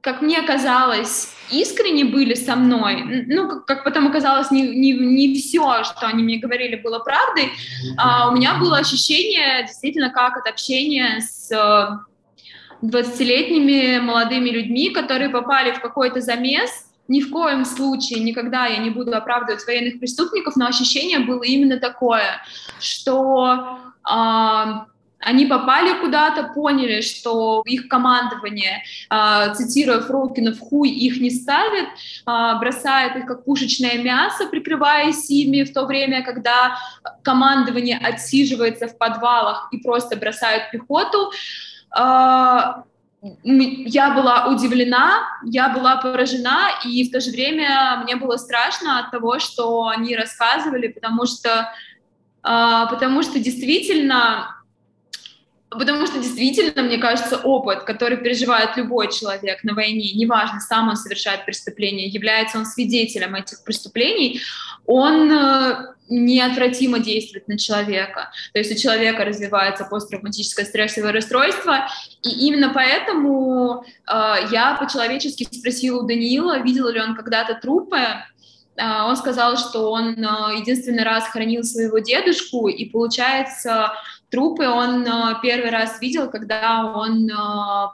как 0.04 0.20
мне 0.20 0.42
казалось, 0.42 1.34
искренне 1.50 2.04
были 2.04 2.34
со 2.34 2.56
мной. 2.56 3.24
Ну, 3.26 3.48
как, 3.48 3.64
как 3.64 3.84
потом 3.84 4.06
оказалось, 4.06 4.50
не, 4.50 4.60
не, 4.60 4.92
не 4.92 5.34
все, 5.34 5.82
что 5.82 6.06
они 6.06 6.22
мне 6.22 6.36
говорили, 6.36 6.76
было 6.76 6.98
правдой. 6.98 7.50
А, 7.96 8.28
у 8.28 8.36
меня 8.36 8.56
было 8.56 8.76
ощущение 8.76 9.62
действительно 9.62 10.10
как 10.10 10.36
от 10.36 10.46
общения 10.46 11.20
с 11.20 11.50
20-летними 12.82 13.98
молодыми 14.00 14.50
людьми, 14.50 14.90
которые 14.90 15.30
попали 15.30 15.72
в 15.72 15.80
какой-то 15.80 16.20
замес. 16.20 16.70
Ни 17.08 17.22
в 17.22 17.30
коем 17.30 17.64
случае, 17.64 18.20
никогда 18.20 18.66
я 18.66 18.76
не 18.76 18.90
буду 18.90 19.16
оправдывать 19.16 19.66
военных 19.66 20.00
преступников, 20.00 20.56
но 20.56 20.66
ощущение 20.66 21.20
было 21.20 21.42
именно 21.44 21.78
такое, 21.78 22.42
что 22.78 23.78
а, 24.02 24.86
они 25.24 25.46
попали 25.46 25.98
куда-то, 26.00 26.44
поняли, 26.54 27.00
что 27.00 27.62
их 27.66 27.88
командование, 27.88 28.82
э, 29.10 29.54
цитируя 29.54 30.00
Фролкина, 30.00 30.52
в 30.52 30.60
хуй 30.60 30.90
их 30.90 31.20
не 31.20 31.30
ставит, 31.30 31.86
э, 31.86 32.58
бросает 32.60 33.16
их 33.16 33.26
как 33.26 33.44
пушечное 33.44 33.98
мясо, 34.02 34.46
прикрываясь 34.46 35.30
ими 35.30 35.62
в 35.62 35.72
то 35.72 35.86
время, 35.86 36.22
когда 36.22 36.76
командование 37.22 37.98
отсиживается 37.98 38.86
в 38.86 38.98
подвалах 38.98 39.68
и 39.72 39.78
просто 39.78 40.16
бросает 40.16 40.70
пехоту. 40.70 41.32
Э, 41.96 42.82
я 43.46 44.10
была 44.10 44.48
удивлена, 44.48 45.22
я 45.44 45.70
была 45.70 45.96
поражена, 45.96 46.68
и 46.84 47.08
в 47.08 47.12
то 47.12 47.20
же 47.20 47.30
время 47.30 48.02
мне 48.04 48.16
было 48.16 48.36
страшно 48.36 48.98
от 48.98 49.12
того, 49.12 49.38
что 49.38 49.86
они 49.86 50.14
рассказывали, 50.14 50.88
потому 50.88 51.24
что, 51.24 51.72
потому 52.42 53.22
что 53.22 53.38
действительно 53.38 54.54
Потому 55.78 56.06
что 56.06 56.18
действительно, 56.18 56.82
мне 56.82 56.98
кажется, 56.98 57.38
опыт, 57.38 57.84
который 57.84 58.16
переживает 58.16 58.76
любой 58.76 59.10
человек 59.12 59.64
на 59.64 59.74
войне, 59.74 60.12
неважно, 60.12 60.60
сам 60.60 60.88
он 60.88 60.96
совершает 60.96 61.44
преступление, 61.44 62.08
является 62.08 62.58
он 62.58 62.66
свидетелем 62.66 63.34
этих 63.34 63.64
преступлений, 63.64 64.40
он 64.86 65.32
э, 65.32 65.94
неотвратимо 66.08 66.98
действует 66.98 67.48
на 67.48 67.58
человека. 67.58 68.30
То 68.52 68.58
есть 68.58 68.72
у 68.72 68.80
человека 68.80 69.24
развивается 69.24 69.84
посттравматическое 69.84 70.66
стрессовое 70.66 71.12
расстройство, 71.12 71.88
и 72.22 72.46
именно 72.46 72.72
поэтому 72.72 73.84
э, 73.84 74.34
я 74.52 74.76
по-человечески 74.78 75.46
спросила 75.50 76.02
у 76.02 76.06
Даниила, 76.06 76.60
видел 76.60 76.88
ли 76.88 77.00
он 77.00 77.16
когда-то 77.16 77.54
трупы, 77.54 77.96
э, 77.96 78.22
он 78.76 79.16
сказал, 79.16 79.56
что 79.56 79.90
он 79.90 80.14
э, 80.18 80.58
единственный 80.58 81.04
раз 81.04 81.24
хоронил 81.28 81.64
своего 81.64 81.98
дедушку, 81.98 82.68
и 82.68 82.84
получается, 82.84 83.92
трупы 84.30 84.66
он 84.66 85.06
э, 85.06 85.34
первый 85.42 85.70
раз 85.70 86.00
видел, 86.00 86.30
когда 86.30 86.92
он 86.94 87.30
э, 87.30 87.34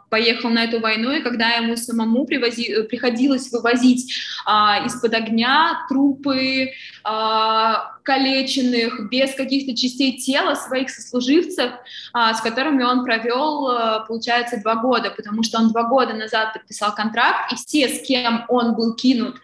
поехал 0.09 0.51
на 0.51 0.65
эту 0.65 0.81
войну, 0.81 1.13
и 1.13 1.23
когда 1.23 1.51
ему 1.51 1.77
самому 1.77 2.25
привози, 2.25 2.83
приходилось 2.85 3.53
вывозить 3.53 4.13
э, 4.47 4.51
из-под 4.87 5.15
огня 5.15 5.87
трупы 5.89 6.71
э, 6.71 7.75
калеченных, 8.03 9.11
без 9.11 9.35
каких-то 9.35 9.77
частей 9.77 10.19
тела 10.19 10.55
своих 10.55 10.91
сослуживцев, 10.91 11.73
э, 11.73 12.35
с 12.35 12.41
которыми 12.41 12.83
он 12.83 13.05
провел, 13.05 13.71
э, 13.71 14.07
получается, 14.07 14.61
два 14.61 14.77
года, 14.77 15.11
потому 15.11 15.43
что 15.43 15.59
он 15.59 15.71
два 15.71 15.85
года 15.85 16.15
назад 16.15 16.55
подписал 16.55 16.95
контракт, 16.95 17.53
и 17.53 17.57
все, 17.57 17.89
с 17.89 18.07
кем 18.07 18.45
он 18.49 18.75
был 18.75 18.95
кинут 18.95 19.37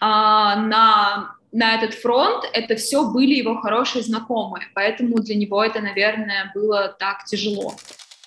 на 0.00 1.34
на 1.52 1.74
этот 1.74 1.94
фронт, 1.94 2.44
это 2.54 2.76
все 2.76 3.04
были 3.10 3.34
его 3.34 3.60
хорошие 3.60 4.02
знакомые, 4.02 4.66
поэтому 4.74 5.20
для 5.20 5.34
него 5.34 5.62
это, 5.62 5.80
наверное, 5.80 6.50
было 6.54 6.88
так 6.98 7.24
тяжело. 7.26 7.74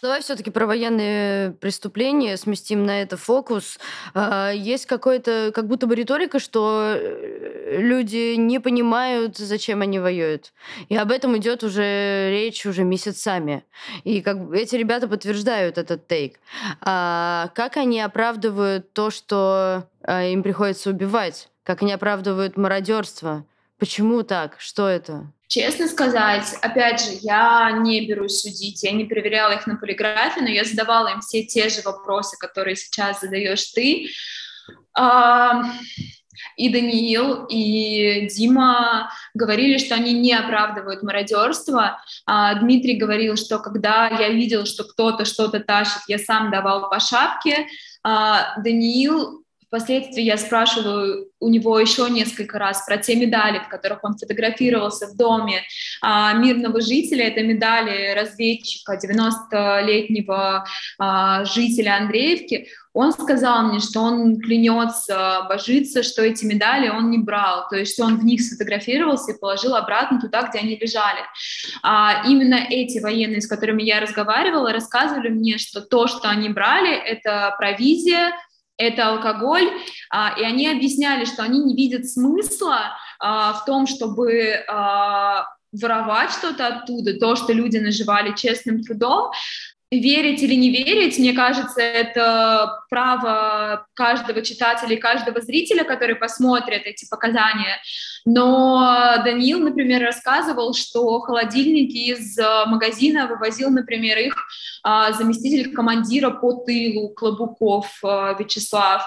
Давай 0.06 0.22
все-таки 0.22 0.52
про 0.52 0.68
военные 0.68 1.50
преступления 1.54 2.38
сместим 2.38 2.86
на 2.86 3.02
это 3.02 3.18
фокус. 3.18 3.80
А, 4.14 4.52
есть 4.52 4.86
какое-то, 4.86 5.52
как 5.52 5.66
будто 5.66 5.88
бы 5.88 5.96
риторика, 5.96 6.38
что 6.38 6.94
э, 6.96 7.78
люди 7.80 8.36
не 8.36 8.60
понимают, 8.60 9.36
зачем 9.38 9.82
они 9.82 9.98
воюют. 9.98 10.54
И 10.90 10.96
об 10.96 11.10
этом 11.10 11.36
идет 11.38 11.64
уже 11.64 12.30
речь 12.30 12.68
уже 12.68 12.84
месяцами. 12.84 13.66
И 14.04 14.22
как 14.22 14.54
эти 14.54 14.76
ребята 14.76 15.08
подтверждают 15.08 15.80
этот 15.80 16.08
тейк. 16.08 16.40
А 16.82 17.50
как 17.56 17.76
они 17.78 18.00
оправдывают 18.00 18.94
то, 18.94 19.10
что 19.10 19.88
а, 20.04 20.24
им 20.24 20.44
приходится 20.44 20.92
убивать? 20.92 21.50
как 21.66 21.82
они 21.82 21.92
оправдывают 21.92 22.58
мародерство. 22.58 23.44
Почему 23.78 24.24
так? 24.24 24.56
Что 24.60 24.88
это? 24.88 25.32
Честно 25.48 25.88
сказать, 25.88 26.56
опять 26.62 27.02
же, 27.02 27.12
я 27.22 27.72
не 27.72 28.08
берусь 28.08 28.42
судить, 28.42 28.82
я 28.84 28.92
не 28.92 29.06
проверяла 29.06 29.54
их 29.54 29.68
на 29.68 29.76
полиграфе, 29.76 30.42
но 30.42 30.48
я 30.48 30.64
задавала 30.64 31.10
им 31.10 31.22
все 31.22 31.44
те 31.44 31.70
же 31.70 31.82
вопросы, 31.84 32.36
которые 32.38 32.76
сейчас 32.76 33.22
задаешь 33.22 33.64
ты. 33.72 34.08
И 36.58 36.70
Даниил, 36.70 37.46
и 37.46 38.28
Дима 38.28 39.12
говорили, 39.34 39.78
что 39.78 39.96
они 39.96 40.14
не 40.14 40.34
оправдывают 40.34 41.04
мародерство. 41.04 42.02
А 42.26 42.56
Дмитрий 42.56 42.98
говорил, 42.98 43.36
что 43.36 43.60
когда 43.60 44.08
я 44.08 44.30
видел, 44.30 44.66
что 44.66 44.84
кто-то 44.84 45.26
что-то 45.26 45.60
тащит, 45.60 46.02
я 46.08 46.18
сам 46.18 46.52
давал 46.52 46.90
по 46.90 47.00
шапке. 47.00 47.68
А 48.04 48.60
Даниил 48.62 49.45
Впоследствии 49.76 50.24
я 50.24 50.38
спрашиваю 50.38 51.28
у 51.42 51.50
него 51.50 51.78
еще 51.78 52.10
несколько 52.10 52.58
раз 52.58 52.86
про 52.86 52.96
те 52.96 53.14
медали, 53.18 53.60
в 53.60 53.68
которых 53.68 54.06
он 54.06 54.18
фотографировался 54.18 55.08
в 55.08 55.18
доме 55.18 55.64
а, 56.02 56.32
мирного 56.32 56.80
жителя. 56.80 57.28
Это 57.28 57.44
медали 57.44 58.14
разведчика, 58.16 58.98
90-летнего 58.98 60.66
а, 60.98 61.44
жителя 61.44 61.98
Андреевки. 61.98 62.70
Он 62.94 63.12
сказал 63.12 63.68
мне, 63.68 63.82
что 63.82 64.00
он 64.00 64.40
клянется, 64.40 65.46
божится, 65.50 66.04
что 66.04 66.24
эти 66.24 66.46
медали 66.46 66.88
он 66.88 67.12
не 67.12 67.18
брал, 67.18 67.68
то 67.70 67.76
есть 67.76 68.00
он 68.00 68.18
в 68.18 68.24
них 68.24 68.42
сфотографировался 68.42 69.34
и 69.34 69.38
положил 69.38 69.76
обратно 69.76 70.22
туда, 70.22 70.44
где 70.44 70.60
они 70.60 70.78
лежали. 70.78 71.20
А 71.84 72.24
именно 72.26 72.56
эти 72.56 73.00
военные, 73.00 73.42
с 73.42 73.48
которыми 73.48 73.84
я 73.84 74.00
разговаривала, 74.00 74.72
рассказывали 74.72 75.28
мне, 75.28 75.58
что 75.58 75.82
то, 75.82 76.08
что 76.08 76.30
они 76.30 76.48
брали, 76.48 76.96
это 76.96 77.54
провизия, 77.60 78.32
это 78.78 79.10
алкоголь, 79.10 79.70
а, 80.10 80.36
и 80.40 80.44
они 80.44 80.68
объясняли, 80.68 81.26
что 81.26 81.44
они 81.44 81.60
не 81.60 81.76
видят 81.76 82.08
смысла 82.08 82.98
в 83.20 83.64
том, 83.66 83.88
чтобы 83.88 84.66
воровать 85.82 86.32
что-то 86.32 86.68
оттуда, 86.68 87.18
то, 87.18 87.36
что 87.36 87.54
люди 87.54 87.78
наживали 87.78 88.36
честным 88.36 88.84
трудом, 88.84 89.32
Верить 89.92 90.42
или 90.42 90.56
не 90.56 90.72
верить, 90.72 91.20
мне 91.20 91.34
кажется, 91.34 91.80
это 91.80 92.84
право 92.90 93.86
каждого 93.94 94.42
читателя 94.42 94.96
и 94.96 95.00
каждого 95.00 95.42
зрителя, 95.42 95.84
который 95.84 96.16
посмотрит 96.16 96.86
эти 96.86 97.08
показания. 97.08 97.78
Но 98.26 99.22
Даниил, 99.24 99.60
например, 99.60 100.02
рассказывал, 100.02 100.74
что 100.74 101.20
холодильники 101.20 102.12
из 102.12 102.38
магазина 102.66 103.28
вывозил, 103.28 103.70
например, 103.70 104.18
их 104.18 104.36
а, 104.84 105.12
заместитель 105.14 105.74
командира 105.74 106.32
по 106.32 106.54
тылу 106.54 107.10
Клобуков 107.10 108.00
а, 108.04 108.36
Вячеслав 108.40 109.04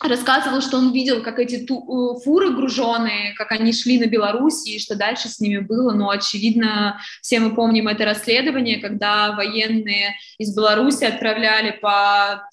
рассказывал, 0.00 0.60
что 0.60 0.78
он 0.78 0.92
видел, 0.92 1.22
как 1.22 1.38
эти 1.38 1.56
э, 1.56 2.20
фуры 2.24 2.50
груженные, 2.50 3.34
как 3.34 3.52
они 3.52 3.72
шли 3.72 3.98
на 3.98 4.06
Беларусь 4.06 4.66
и 4.66 4.78
что 4.78 4.94
дальше 4.94 5.28
с 5.28 5.40
ними 5.40 5.58
было. 5.58 5.92
Но, 5.92 6.10
очевидно, 6.10 7.00
все 7.20 7.40
мы 7.40 7.54
помним 7.54 7.88
это 7.88 8.04
расследование, 8.04 8.80
когда 8.80 9.32
военные 9.32 10.07
из 10.38 10.54
Беларуси 10.54 11.04
отправляли 11.04 11.72
по 11.72 12.48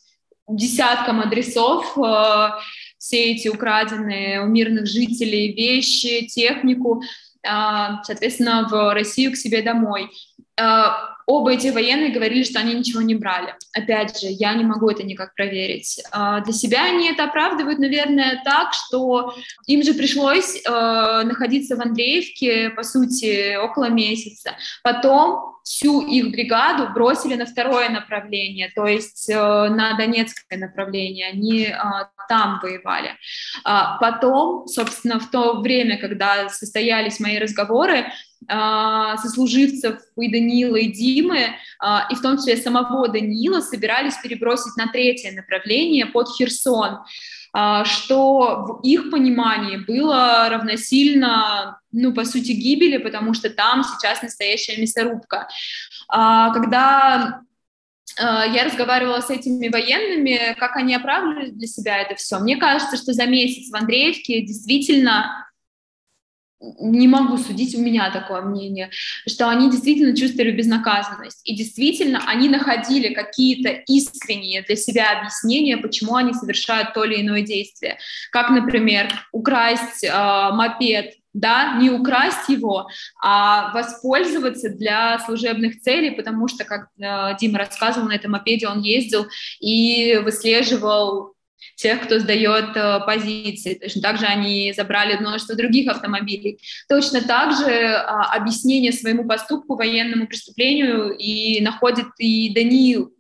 десяткам 0.47 1.21
адресов 1.21 1.97
э, 1.97 2.49
все 2.97 3.33
эти 3.33 3.47
украденные 3.47 4.41
у 4.41 4.45
мирных 4.45 4.87
жителей 4.87 5.53
вещи, 5.53 6.27
технику, 6.27 7.01
э, 7.43 7.49
соответственно, 8.03 8.67
в 8.69 8.93
Россию 8.93 9.31
к 9.31 9.37
себе 9.37 9.61
домой. 9.61 10.09
Э, 10.59 10.87
оба 11.25 11.53
эти 11.53 11.67
военные 11.67 12.11
говорили, 12.11 12.43
что 12.43 12.59
они 12.59 12.73
ничего 12.73 13.01
не 13.01 13.15
брали. 13.15 13.55
Опять 13.73 14.19
же, 14.19 14.27
я 14.27 14.53
не 14.53 14.63
могу 14.63 14.89
это 14.89 15.03
никак 15.03 15.33
проверить. 15.35 16.01
Э, 16.13 16.41
для 16.43 16.53
себя 16.53 16.85
они 16.85 17.09
это 17.09 17.25
оправдывают, 17.25 17.79
наверное, 17.79 18.41
так, 18.43 18.73
что 18.73 19.33
им 19.65 19.83
же 19.83 19.93
пришлось 19.93 20.55
э, 20.55 20.69
находиться 20.69 21.75
в 21.75 21.81
Андреевке, 21.81 22.69
по 22.69 22.83
сути, 22.83 23.55
около 23.55 23.89
месяца. 23.89 24.51
Потом 24.83 25.55
всю 25.63 26.01
их 26.01 26.31
бригаду 26.31 26.93
бросили 26.93 27.33
на 27.33 27.47
второе 27.47 27.89
направление, 27.89 28.71
то 28.75 28.85
есть 28.85 29.27
на 29.27 29.97
Донецкое 29.97 30.59
направление. 30.59 31.29
Они 31.29 31.73
там 32.29 32.59
воевали. 32.61 33.11
А 33.63 33.97
потом, 33.97 34.67
собственно, 34.67 35.19
в 35.19 35.29
то 35.31 35.61
время, 35.61 35.97
когда 35.97 36.49
состоялись 36.49 37.19
мои 37.19 37.39
разговоры, 37.39 38.05
а, 38.47 39.17
сослуживцев 39.17 39.99
и 40.17 40.31
Даниила, 40.31 40.75
и 40.75 40.91
Димы, 41.15 41.55
а, 41.79 42.07
и 42.11 42.15
в 42.15 42.21
том 42.21 42.37
числе 42.37 42.57
самого 42.57 43.07
Даниила, 43.07 43.61
собирались 43.61 44.15
перебросить 44.15 44.75
на 44.77 44.87
третье 44.87 45.31
направление 45.31 46.05
под 46.05 46.27
Херсон, 46.29 46.99
а, 47.53 47.85
что 47.85 48.65
в 48.67 48.81
их 48.83 49.11
понимании 49.11 49.77
было 49.77 50.49
равносильно, 50.49 51.79
ну, 51.91 52.13
по 52.13 52.25
сути, 52.25 52.51
гибели, 52.51 52.97
потому 52.97 53.33
что 53.33 53.49
там 53.49 53.83
сейчас 53.83 54.21
настоящая 54.21 54.81
мясорубка. 54.81 55.47
Когда 56.09 57.41
я 58.17 58.63
разговаривала 58.63 59.19
с 59.19 59.29
этими 59.29 59.67
военными, 59.67 60.55
как 60.59 60.75
они 60.77 60.95
оправдывали 60.95 61.49
для 61.49 61.67
себя 61.67 61.97
это 61.97 62.15
все. 62.15 62.39
Мне 62.39 62.57
кажется, 62.57 62.97
что 62.97 63.13
за 63.13 63.25
месяц 63.25 63.71
в 63.71 63.75
Андреевке 63.75 64.41
действительно 64.41 65.45
не 66.79 67.07
могу 67.07 67.37
судить, 67.37 67.75
у 67.75 67.81
меня 67.81 68.11
такое 68.11 68.41
мнение, 68.41 68.89
что 69.27 69.49
они 69.49 69.69
действительно 69.69 70.15
чувствовали 70.15 70.51
безнаказанность. 70.51 71.41
И 71.43 71.55
действительно, 71.55 72.21
они 72.27 72.49
находили 72.49 73.13
какие-то 73.13 73.69
искренние 73.69 74.63
для 74.63 74.75
себя 74.75 75.19
объяснения, 75.19 75.77
почему 75.77 76.15
они 76.15 76.33
совершают 76.33 76.93
то 76.93 77.03
или 77.03 77.21
иное 77.21 77.41
действие. 77.41 77.97
Как, 78.31 78.49
например, 78.49 79.09
украсть 79.31 80.03
э, 80.03 80.09
мопед 80.53 81.15
да, 81.35 81.75
не 81.81 81.89
украсть 81.89 82.47
его, 82.47 82.87
а 83.21 83.73
воспользоваться 83.73 84.69
для 84.69 85.19
служебных 85.19 85.81
целей, 85.81 86.11
потому 86.11 86.47
что, 86.47 86.63
как 86.63 86.87
э, 86.97 87.37
Дима 87.37 87.59
рассказывал, 87.59 88.07
на 88.07 88.15
этом 88.15 88.31
мопеде 88.31 88.69
он 88.69 88.81
ездил 88.81 89.27
и 89.59 90.15
выслеживал 90.23 91.34
тех, 91.75 92.01
кто 92.01 92.19
сдает 92.19 92.75
э, 92.75 92.99
позиции. 93.05 93.75
Точно 93.75 94.01
так 94.01 94.17
же 94.17 94.25
они 94.25 94.73
забрали 94.75 95.17
множество 95.17 95.55
других 95.55 95.89
автомобилей. 95.89 96.59
Точно 96.87 97.21
так 97.21 97.55
же 97.55 97.69
э, 97.69 97.95
объяснение 97.95 98.91
своему 98.91 99.27
поступку, 99.27 99.75
военному 99.75 100.27
преступлению 100.27 101.15
и 101.17 101.61
находит 101.61 102.07
и 102.17 102.53
Даниил. 102.53 103.13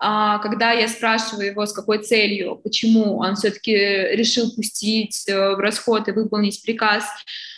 А, 0.00 0.38
когда 0.38 0.72
я 0.72 0.86
спрашиваю 0.86 1.46
его, 1.46 1.66
с 1.66 1.72
какой 1.72 1.98
целью, 1.98 2.56
почему 2.62 3.18
он 3.18 3.34
все-таки 3.34 3.72
решил 3.72 4.54
пустить 4.54 5.28
э, 5.28 5.54
в 5.54 5.58
расход 5.58 6.08
и 6.08 6.12
выполнить 6.12 6.62
приказ 6.62 7.04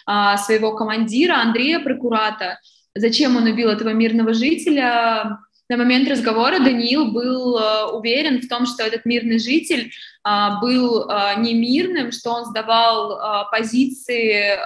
а, 0.06 0.38
своего 0.38 0.74
командира 0.74 1.34
Андрея 1.34 1.80
Прокурата, 1.80 2.58
зачем 2.94 3.36
он 3.36 3.44
убил 3.44 3.68
этого 3.68 3.90
мирного 3.90 4.32
жителя, 4.32 5.38
на 5.70 5.76
момент 5.76 6.10
разговора 6.10 6.58
Даниил 6.58 7.12
был 7.12 7.56
э, 7.56 7.84
уверен 7.92 8.42
в 8.42 8.48
том, 8.48 8.66
что 8.66 8.82
этот 8.82 9.04
мирный 9.04 9.38
житель 9.38 9.92
э, 10.26 10.48
был 10.60 11.08
э, 11.08 11.34
не 11.38 11.54
мирным, 11.54 12.10
что 12.10 12.32
он 12.32 12.44
сдавал 12.44 13.12
э, 13.12 13.44
позиции, 13.52 14.58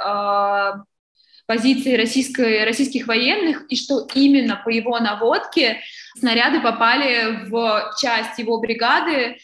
позиции 1.47 1.95
российской, 1.97 2.65
российских 2.65 3.07
военных, 3.07 3.67
и 3.69 3.77
что 3.77 4.09
именно 4.15 4.59
по 4.65 4.71
его 4.71 4.99
наводке 4.99 5.81
снаряды 6.19 6.63
попали 6.63 7.51
в 7.51 7.95
часть 8.01 8.39
его 8.39 8.59
бригады, 8.59 9.13
э, 9.13 9.37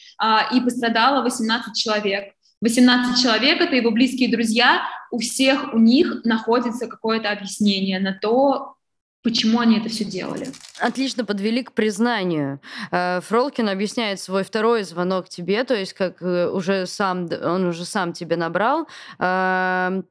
и 0.55 0.61
пострадало 0.63 1.23
18 1.23 1.77
человек. 1.77 2.33
18 2.63 3.23
человек— 3.23 3.61
это 3.63 3.77
его 3.77 3.91
близкие 3.91 4.31
друзья, 4.31 4.81
у 5.11 5.19
всех 5.19 5.75
у 5.75 5.79
них 5.79 6.25
находится 6.25 6.87
какое-то 6.87 7.31
объяснение 7.31 8.01
на 8.01 8.15
то, 8.15 8.77
почему 9.23 9.61
они 9.61 9.79
это 9.79 9.89
все 9.89 10.05
делали. 10.05 10.49
Отлично 10.79 11.25
подвели 11.25 11.63
к 11.63 11.73
признанию. 11.73 12.61
Э, 12.91 13.21
Фролкин 13.21 13.69
объясняет 13.69 14.21
свой 14.21 14.45
второй 14.45 14.83
звонок 14.83 15.29
тебе, 15.29 15.65
то 15.65 15.75
есть 15.75 15.93
как 15.93 16.23
э, 16.23 16.49
уже 16.49 16.87
сам, 16.87 17.29
он 17.43 17.67
уже 17.67 17.85
сам 17.85 18.13
тебе 18.13 18.37
набрал, 18.37 18.89
эм, 19.19 20.07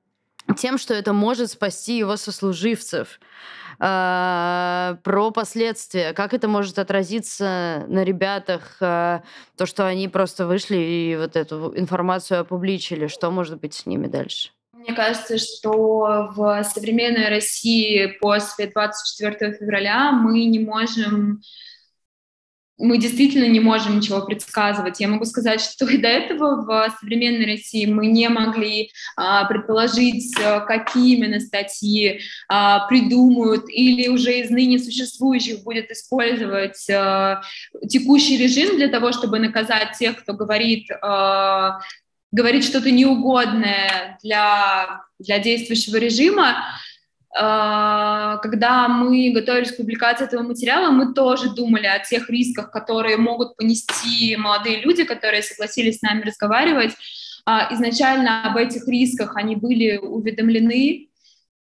тем, 0.58 0.78
что 0.78 0.94
это 0.94 1.14
может 1.14 1.52
спасти 1.52 1.98
его 1.98 2.18
сослуживцев 2.18 3.20
э, 3.80 4.96
про 5.04 5.32
последствия, 5.32 6.14
как 6.14 6.34
это 6.34 6.48
может 6.48 6.80
отразиться 6.80 7.86
на 7.88 8.04
ребятах, 8.04 8.78
то, 8.80 9.66
что 9.66 9.88
они 9.88 10.08
просто 10.08 10.46
вышли 10.46 10.78
и 10.78 11.18
вот 11.18 11.36
эту 11.36 11.74
информацию 11.76 12.42
опубличили, 12.42 13.08
что 13.08 13.32
может 13.32 13.60
быть 13.60 13.74
с 13.74 13.86
ними 13.86 14.08
дальше? 14.08 14.52
Мне 14.80 14.96
кажется, 14.96 15.38
что 15.38 16.32
в 16.36 16.64
современной 16.64 17.28
России 17.28 18.08
после 18.22 18.68
24 18.68 19.54
февраля 19.54 20.12
мы 20.14 20.46
не 20.46 20.60
можем 20.60 21.42
мы 22.82 22.98
действительно 22.98 23.44
не 23.44 23.60
можем 23.60 23.98
ничего 23.98 24.22
предсказывать. 24.22 25.02
Я 25.02 25.10
могу 25.10 25.26
сказать, 25.26 25.60
что 25.76 25.86
и 25.86 25.98
до 25.98 26.08
этого 26.08 26.62
в 26.62 26.96
современной 27.02 27.46
России 27.46 27.86
мы 27.86 28.08
не 28.08 28.30
могли 28.30 28.90
а, 29.18 29.46
предположить, 29.46 30.34
какие 30.66 31.18
именно 31.18 31.42
статьи 31.42 32.22
а, 32.48 32.88
придумают 32.88 33.66
или 33.68 34.08
уже 34.08 34.40
из 34.40 34.50
ныне 34.50 34.80
существующих 34.80 35.64
будет 35.64 35.92
использовать 35.92 36.90
а, 36.90 37.42
текущий 37.90 38.38
режим 38.38 38.78
для 38.78 38.88
того, 38.88 39.12
чтобы 39.12 39.40
наказать 39.40 39.98
тех, 40.00 40.22
кто 40.22 40.32
говорит 40.32 40.88
а, 41.02 41.82
говорить 42.32 42.66
что-то 42.66 42.92
неугодное 42.92 44.18
для, 44.24 45.02
для 45.20 45.40
действующего 45.40 45.98
режима, 45.98 46.64
а, 47.36 48.38
когда 48.38 48.88
мы 48.88 49.32
готовились 49.32 49.72
к 49.72 49.78
публикации 49.78 50.26
этого 50.26 50.42
материала, 50.42 50.92
мы 50.92 51.14
тоже 51.14 51.50
думали 51.50 51.86
о 51.86 52.00
тех 52.00 52.30
рисках, 52.30 52.72
которые 52.72 53.18
могут 53.18 53.56
понести 53.56 54.36
молодые 54.36 54.82
люди, 54.82 55.04
которые 55.04 55.44
согласились 55.44 56.00
с 56.00 56.02
нами 56.02 56.24
разговаривать. 56.24 56.94
А, 57.46 57.74
изначально 57.74 58.44
об 58.44 58.58
этих 58.58 58.88
рисках 58.88 59.36
они 59.36 59.56
были 59.56 59.98
уведомлены, 59.98 61.10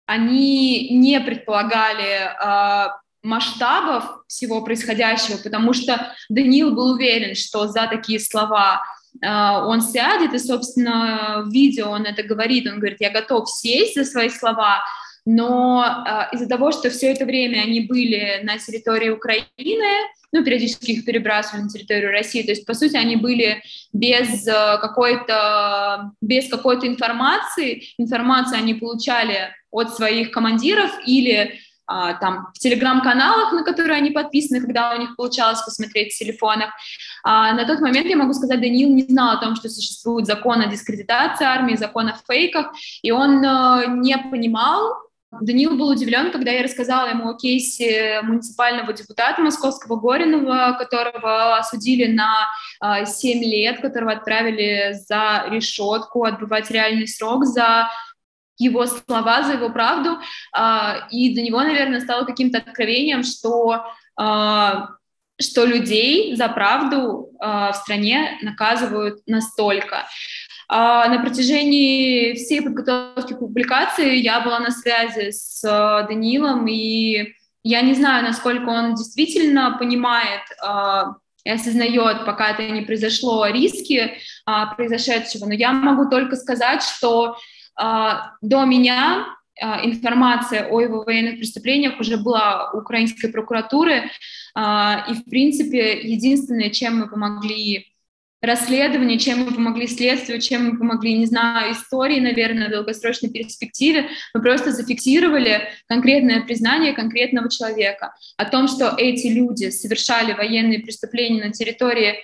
они 0.06 0.90
не 0.90 1.18
предполагали 1.20 2.30
а, 2.38 2.98
масштабов 3.22 4.22
всего 4.28 4.60
происходящего, 4.60 5.38
потому 5.38 5.72
что 5.72 6.14
Даниил 6.28 6.74
был 6.74 6.92
уверен, 6.92 7.34
что 7.34 7.66
за 7.68 7.86
такие 7.86 8.20
слова 8.20 8.82
он 9.22 9.80
сядет, 9.80 10.34
и, 10.34 10.38
собственно, 10.38 11.44
в 11.46 11.50
видео 11.50 11.90
он 11.90 12.04
это 12.04 12.22
говорит, 12.22 12.66
он 12.66 12.78
говорит, 12.78 12.98
я 13.00 13.10
готов 13.10 13.48
сесть 13.50 13.94
за 13.94 14.04
свои 14.04 14.28
слова, 14.28 14.82
но 15.26 15.84
э, 15.84 16.34
из-за 16.34 16.46
того, 16.48 16.70
что 16.72 16.90
все 16.90 17.12
это 17.12 17.24
время 17.24 17.62
они 17.62 17.80
были 17.80 18.40
на 18.42 18.58
территории 18.58 19.08
Украины, 19.08 20.08
ну, 20.32 20.44
периодически 20.44 20.90
их 20.90 21.04
перебрасывали 21.04 21.62
на 21.62 21.68
территорию 21.68 22.10
России, 22.10 22.42
то 22.42 22.50
есть, 22.50 22.66
по 22.66 22.74
сути, 22.74 22.96
они 22.96 23.16
были 23.16 23.62
без 23.92 24.46
э, 24.46 24.78
какой-то, 24.80 26.12
без 26.20 26.48
какой-то 26.50 26.86
информации, 26.86 27.84
информацию 27.96 28.58
они 28.58 28.74
получали 28.74 29.54
от 29.70 29.94
своих 29.94 30.30
командиров 30.30 30.90
или 31.06 31.58
а, 31.86 32.14
там 32.14 32.48
в 32.54 32.58
телеграм-каналах, 32.58 33.52
на 33.52 33.64
которые 33.64 33.98
они 33.98 34.10
подписаны, 34.10 34.60
когда 34.60 34.94
у 34.94 34.98
них 34.98 35.16
получалось 35.16 35.62
посмотреть 35.62 36.14
в 36.14 36.18
телефонах. 36.18 36.70
А, 37.22 37.52
на 37.52 37.66
тот 37.66 37.80
момент, 37.80 38.06
я 38.06 38.16
могу 38.16 38.32
сказать, 38.32 38.60
Даниил 38.60 38.90
не 38.90 39.02
знал 39.02 39.36
о 39.36 39.40
том, 39.40 39.56
что 39.56 39.68
существует 39.68 40.26
закон 40.26 40.60
о 40.60 40.66
дискредитации 40.66 41.44
армии, 41.44 41.76
закон 41.76 42.08
о 42.08 42.16
фейках, 42.26 42.72
и 43.02 43.10
он 43.10 43.44
э, 43.44 43.86
не 43.88 44.16
понимал, 44.30 45.04
Данил 45.40 45.76
был 45.76 45.88
удивлен, 45.88 46.30
когда 46.30 46.50
я 46.50 46.62
рассказала 46.62 47.08
ему 47.08 47.28
о 47.28 47.36
кейсе 47.36 48.20
муниципального 48.22 48.92
депутата 48.92 49.40
московского 49.40 49.96
Горинова, 49.96 50.76
которого 50.78 51.56
осудили 51.56 52.06
на 52.06 52.32
э, 52.32 53.02
а, 53.02 53.04
7 53.04 53.42
лет, 53.42 53.80
которого 53.80 54.12
отправили 54.12 54.94
за 55.08 55.46
решетку 55.50 56.24
отбывать 56.24 56.70
реальный 56.70 57.08
срок 57.08 57.44
за 57.44 57.88
его 58.58 58.86
слова, 58.86 59.42
за 59.42 59.54
его 59.54 59.70
правду. 59.70 60.18
Э, 60.56 61.06
и 61.10 61.34
для 61.34 61.42
него, 61.42 61.60
наверное, 61.60 62.00
стало 62.00 62.24
каким-то 62.24 62.58
откровением, 62.58 63.22
что 63.22 63.84
э, 64.20 64.72
что 65.40 65.64
людей 65.64 66.36
за 66.36 66.48
правду 66.48 67.30
э, 67.40 67.72
в 67.72 67.74
стране 67.74 68.38
наказывают 68.42 69.20
настолько. 69.26 70.06
А, 70.68 71.08
на 71.08 71.20
протяжении 71.20 72.34
всей 72.34 72.62
подготовки 72.62 73.34
публикации 73.34 74.16
я 74.16 74.40
была 74.40 74.60
на 74.60 74.70
связи 74.70 75.30
с 75.30 75.60
Данилом, 76.08 76.66
и 76.66 77.34
я 77.62 77.82
не 77.82 77.94
знаю, 77.94 78.24
насколько 78.24 78.68
он 78.68 78.94
действительно 78.94 79.76
понимает 79.78 80.42
а, 80.62 81.16
и 81.44 81.50
осознает, 81.50 82.24
пока 82.24 82.50
это 82.50 82.68
не 82.68 82.82
произошло, 82.82 83.46
риски 83.46 84.18
а, 84.46 84.74
произошедшего. 84.74 85.46
Но 85.46 85.54
я 85.54 85.72
могу 85.72 86.08
только 86.08 86.36
сказать, 86.36 86.82
что 86.82 87.36
до 87.76 88.64
меня 88.64 89.26
информация 89.60 90.66
о 90.68 90.80
его 90.80 91.04
военных 91.04 91.36
преступлениях 91.36 92.00
уже 92.00 92.16
была 92.16 92.72
у 92.72 92.78
украинской 92.78 93.28
прокуратуры, 93.28 94.10
и, 94.56 95.14
в 95.14 95.24
принципе, 95.30 96.00
единственное, 96.00 96.70
чем 96.70 96.98
мы 96.98 97.08
помогли 97.08 97.94
расследование, 98.44 99.18
чем 99.18 99.40
мы 99.40 99.52
помогли 99.52 99.86
следствию, 99.86 100.40
чем 100.40 100.66
мы 100.66 100.78
помогли, 100.78 101.18
не 101.18 101.26
знаю, 101.26 101.72
истории, 101.72 102.20
наверное, 102.20 102.68
в 102.68 102.72
долгосрочной 102.72 103.30
перспективе. 103.30 104.08
Мы 104.34 104.42
просто 104.42 104.72
зафиксировали 104.72 105.68
конкретное 105.88 106.42
признание 106.42 106.92
конкретного 106.92 107.50
человека 107.50 108.14
о 108.36 108.44
том, 108.44 108.68
что 108.68 108.94
эти 108.96 109.28
люди 109.28 109.70
совершали 109.70 110.32
военные 110.32 110.80
преступления 110.80 111.44
на 111.44 111.52
территории 111.52 112.10
а, 112.10 112.16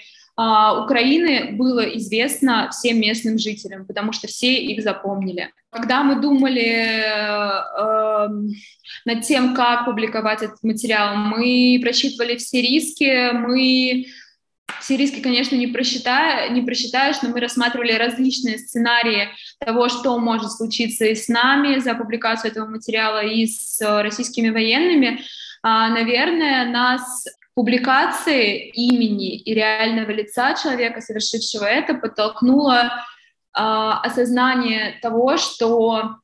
Украины 0.85 1.53
было 1.53 1.81
известно 1.97 2.71
всем 2.71 3.01
местным 3.01 3.39
жителям, 3.39 3.87
потому 3.87 4.13
что 4.13 4.27
все 4.27 4.55
их 4.55 4.83
запомнили. 4.83 5.51
Когда 5.71 6.03
мы 6.03 6.21
думали 6.21 7.03
э, 7.03 8.29
над 9.05 9.23
тем, 9.23 9.55
как 9.55 9.85
публиковать 9.85 10.43
этот 10.43 10.63
материал, 10.63 11.17
мы 11.17 11.79
просчитывали 11.83 12.37
все 12.37 12.63
риски, 12.63 13.33
мы 13.33 14.07
все 14.81 14.97
риски, 14.97 15.21
конечно, 15.21 15.57
не, 15.57 15.67
просчитая, 15.67 16.49
не 16.51 16.63
просчитаешь, 16.63 17.21
но 17.23 17.29
мы 17.31 17.41
рассматривали 17.41 17.93
различные 17.93 18.59
сценарии 18.59 19.29
того, 19.59 19.89
что 19.89 20.19
может 20.19 20.53
случиться 20.53 21.05
и 21.05 21.15
с 21.15 21.29
нами 21.29 21.81
за 21.81 21.95
публикацию 21.95 22.51
этого 22.51 22.67
материала, 22.67 23.23
и 23.23 23.47
с 23.47 23.79
российскими 24.03 24.51
военными. 24.51 25.21
А, 25.63 25.91
наверное, 25.91 26.65
нас 26.71 27.27
публикации 27.61 28.71
имени 28.71 29.37
и 29.37 29.53
реального 29.53 30.11
лица 30.13 30.55
человека, 30.55 31.03
совершившего 31.03 31.67
это, 31.67 31.93
подтолкнуло 31.93 32.91
а, 33.53 34.01
осознание 34.01 34.99
того, 35.03 35.37
что 35.37 36.17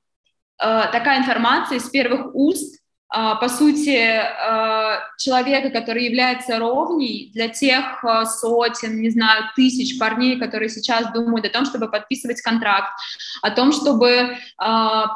а, 0.57 0.87
такая 0.87 1.19
информация 1.19 1.77
из 1.77 1.91
первых 1.91 2.35
уст 2.35 2.76
по 3.09 3.49
сути, 3.49 3.97
а, 3.97 5.01
человека, 5.17 5.71
который 5.71 6.05
является 6.05 6.59
ровней 6.59 7.31
для 7.33 7.49
тех 7.49 8.05
а, 8.05 8.27
сотен, 8.27 9.01
не 9.01 9.11
знаю, 9.11 9.45
тысяч 9.55 9.97
парней, 9.99 10.39
которые 10.41 10.69
сейчас 10.69 11.13
думают 11.13 11.47
о 11.47 11.51
том, 11.51 11.67
чтобы 11.67 11.89
подписывать 11.89 12.41
контракт, 12.41 12.93
о 13.43 13.51
том, 13.51 13.73
чтобы 13.73 14.37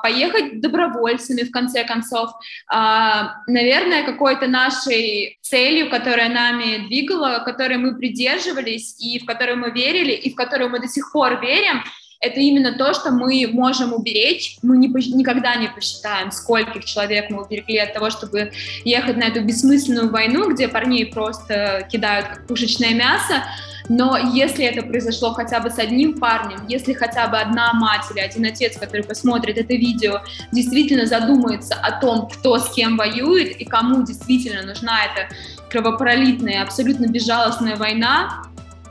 поехать 0.02 0.60
добровольцами, 0.60 1.42
в 1.42 1.50
конце 1.50 1.84
концов. 1.84 2.30
Наверное, 2.68 4.04
какой-то 4.04 4.46
нашей 4.46 5.38
целью, 5.40 5.90
которая 5.90 6.28
нами 6.28 6.86
двигала, 6.86 7.42
которой 7.44 7.78
мы 7.78 7.96
придерживались 7.96 8.96
и 9.00 9.18
в 9.18 9.26
которую 9.26 9.58
мы 9.58 9.70
верили, 9.70 10.12
и 10.12 10.32
в 10.32 10.36
которую 10.36 10.70
мы 10.70 10.80
до 10.80 10.88
сих 10.88 11.12
пор 11.12 11.40
верим— 11.40 11.82
это 12.20 12.38
именно 12.38 12.72
то, 12.72 12.92
что 12.92 13.10
мы 13.10 13.48
можем 13.50 13.94
уберечь. 13.94 14.58
Мы 14.62 14.76
не, 14.76 14.88
никогда 14.88 15.56
не 15.56 15.68
посчитаем, 15.68 16.30
скольких 16.30 16.84
человек 16.84 17.30
мы 17.30 17.44
уберегли 17.44 17.78
от 17.78 17.94
того, 17.94 18.10
чтобы 18.10 18.52
ехать 18.84 19.16
на 19.16 19.24
эту 19.24 19.42
бессмысленную 19.42 20.10
войну, 20.10 20.52
где 20.52 20.68
парней 20.68 21.06
просто 21.06 21.88
кидают 21.90 22.28
как 22.28 22.46
пушечное 22.46 22.94
мясо. 22.94 23.42
Но 23.88 24.18
если 24.18 24.66
это 24.66 24.86
произошло 24.86 25.32
хотя 25.32 25.60
бы 25.60 25.70
с 25.70 25.78
одним 25.78 26.18
парнем, 26.18 26.66
если 26.68 26.92
хотя 26.92 27.26
бы 27.26 27.38
одна 27.38 27.72
мать 27.72 28.04
или 28.12 28.20
один 28.20 28.44
отец, 28.44 28.76
который 28.76 29.02
посмотрит 29.02 29.56
это 29.56 29.72
видео, 29.72 30.20
действительно 30.52 31.06
задумается 31.06 31.74
о 31.74 32.00
том, 32.00 32.28
кто 32.28 32.58
с 32.58 32.70
кем 32.72 32.98
воюет 32.98 33.56
и 33.56 33.64
кому 33.64 34.04
действительно 34.04 34.62
нужна 34.62 35.06
эта 35.06 35.34
кровопролитная, 35.70 36.62
абсолютно 36.62 37.06
безжалостная 37.06 37.76
война, 37.76 38.44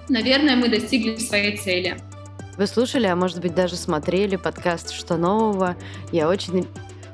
наверное, 0.10 0.56
мы 0.56 0.68
достигли 0.68 1.16
своей 1.18 1.56
цели. 1.58 2.09
Вы 2.60 2.68
слушали, 2.68 3.08
а 3.08 3.16
может 3.16 3.40
быть 3.40 3.56
даже 3.56 3.78
смотрели 3.78 4.36
подкаст 4.36 4.92
«Что 4.92 5.16
нового?». 5.16 5.78
Я 6.12 6.28
очень, 6.28 6.68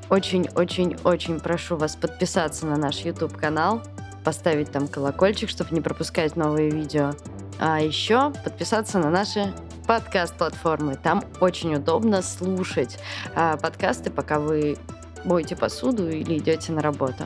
очень, 0.10 0.50
очень, 0.56 0.98
очень 1.04 1.40
прошу 1.40 1.78
вас 1.78 1.96
подписаться 1.96 2.66
на 2.66 2.78
наш 2.78 3.02
YouTube-канал, 3.02 3.84
поставить 4.24 4.72
там 4.72 4.88
колокольчик, 4.88 5.48
чтобы 5.52 5.70
не 5.76 5.82
пропускать 5.82 6.36
новые 6.36 6.72
видео. 6.72 7.12
А 7.60 7.80
еще 7.80 8.34
подписаться 8.44 8.98
на 8.98 9.12
наши 9.12 9.54
подкаст-платформы. 9.86 10.96
Там 10.96 11.24
очень 11.40 11.76
удобно 11.76 12.24
слушать 12.24 12.98
а, 13.36 13.58
подкасты, 13.58 14.10
пока 14.10 14.40
вы 14.40 14.80
моете 15.26 15.56
посуду 15.56 16.10
или 16.10 16.38
идете 16.38 16.72
на 16.72 16.82
работу. 16.82 17.26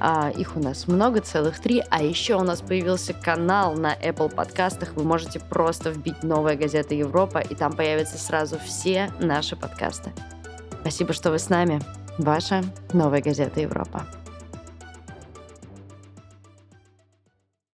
А, 0.00 0.30
их 0.30 0.56
у 0.56 0.60
нас 0.60 0.88
много, 0.88 1.20
целых 1.20 1.60
три. 1.60 1.82
А 1.90 2.02
еще 2.02 2.34
у 2.34 2.42
нас 2.42 2.60
появился 2.60 3.12
канал 3.12 3.74
на 3.74 3.94
Apple 3.94 4.34
подкастах. 4.34 4.94
Вы 4.94 5.04
можете 5.04 5.40
просто 5.40 5.90
вбить 5.90 6.22
«Новая 6.22 6.56
газета 6.56 6.94
Европа», 6.94 7.38
и 7.38 7.54
там 7.54 7.72
появятся 7.74 8.18
сразу 8.18 8.58
все 8.58 9.12
наши 9.20 9.56
подкасты. 9.56 10.12
Спасибо, 10.80 11.12
что 11.12 11.30
вы 11.30 11.38
с 11.38 11.48
нами. 11.48 11.80
Ваша 12.18 12.62
«Новая 12.92 13.22
газета 13.22 13.60
Европа». 13.60 14.06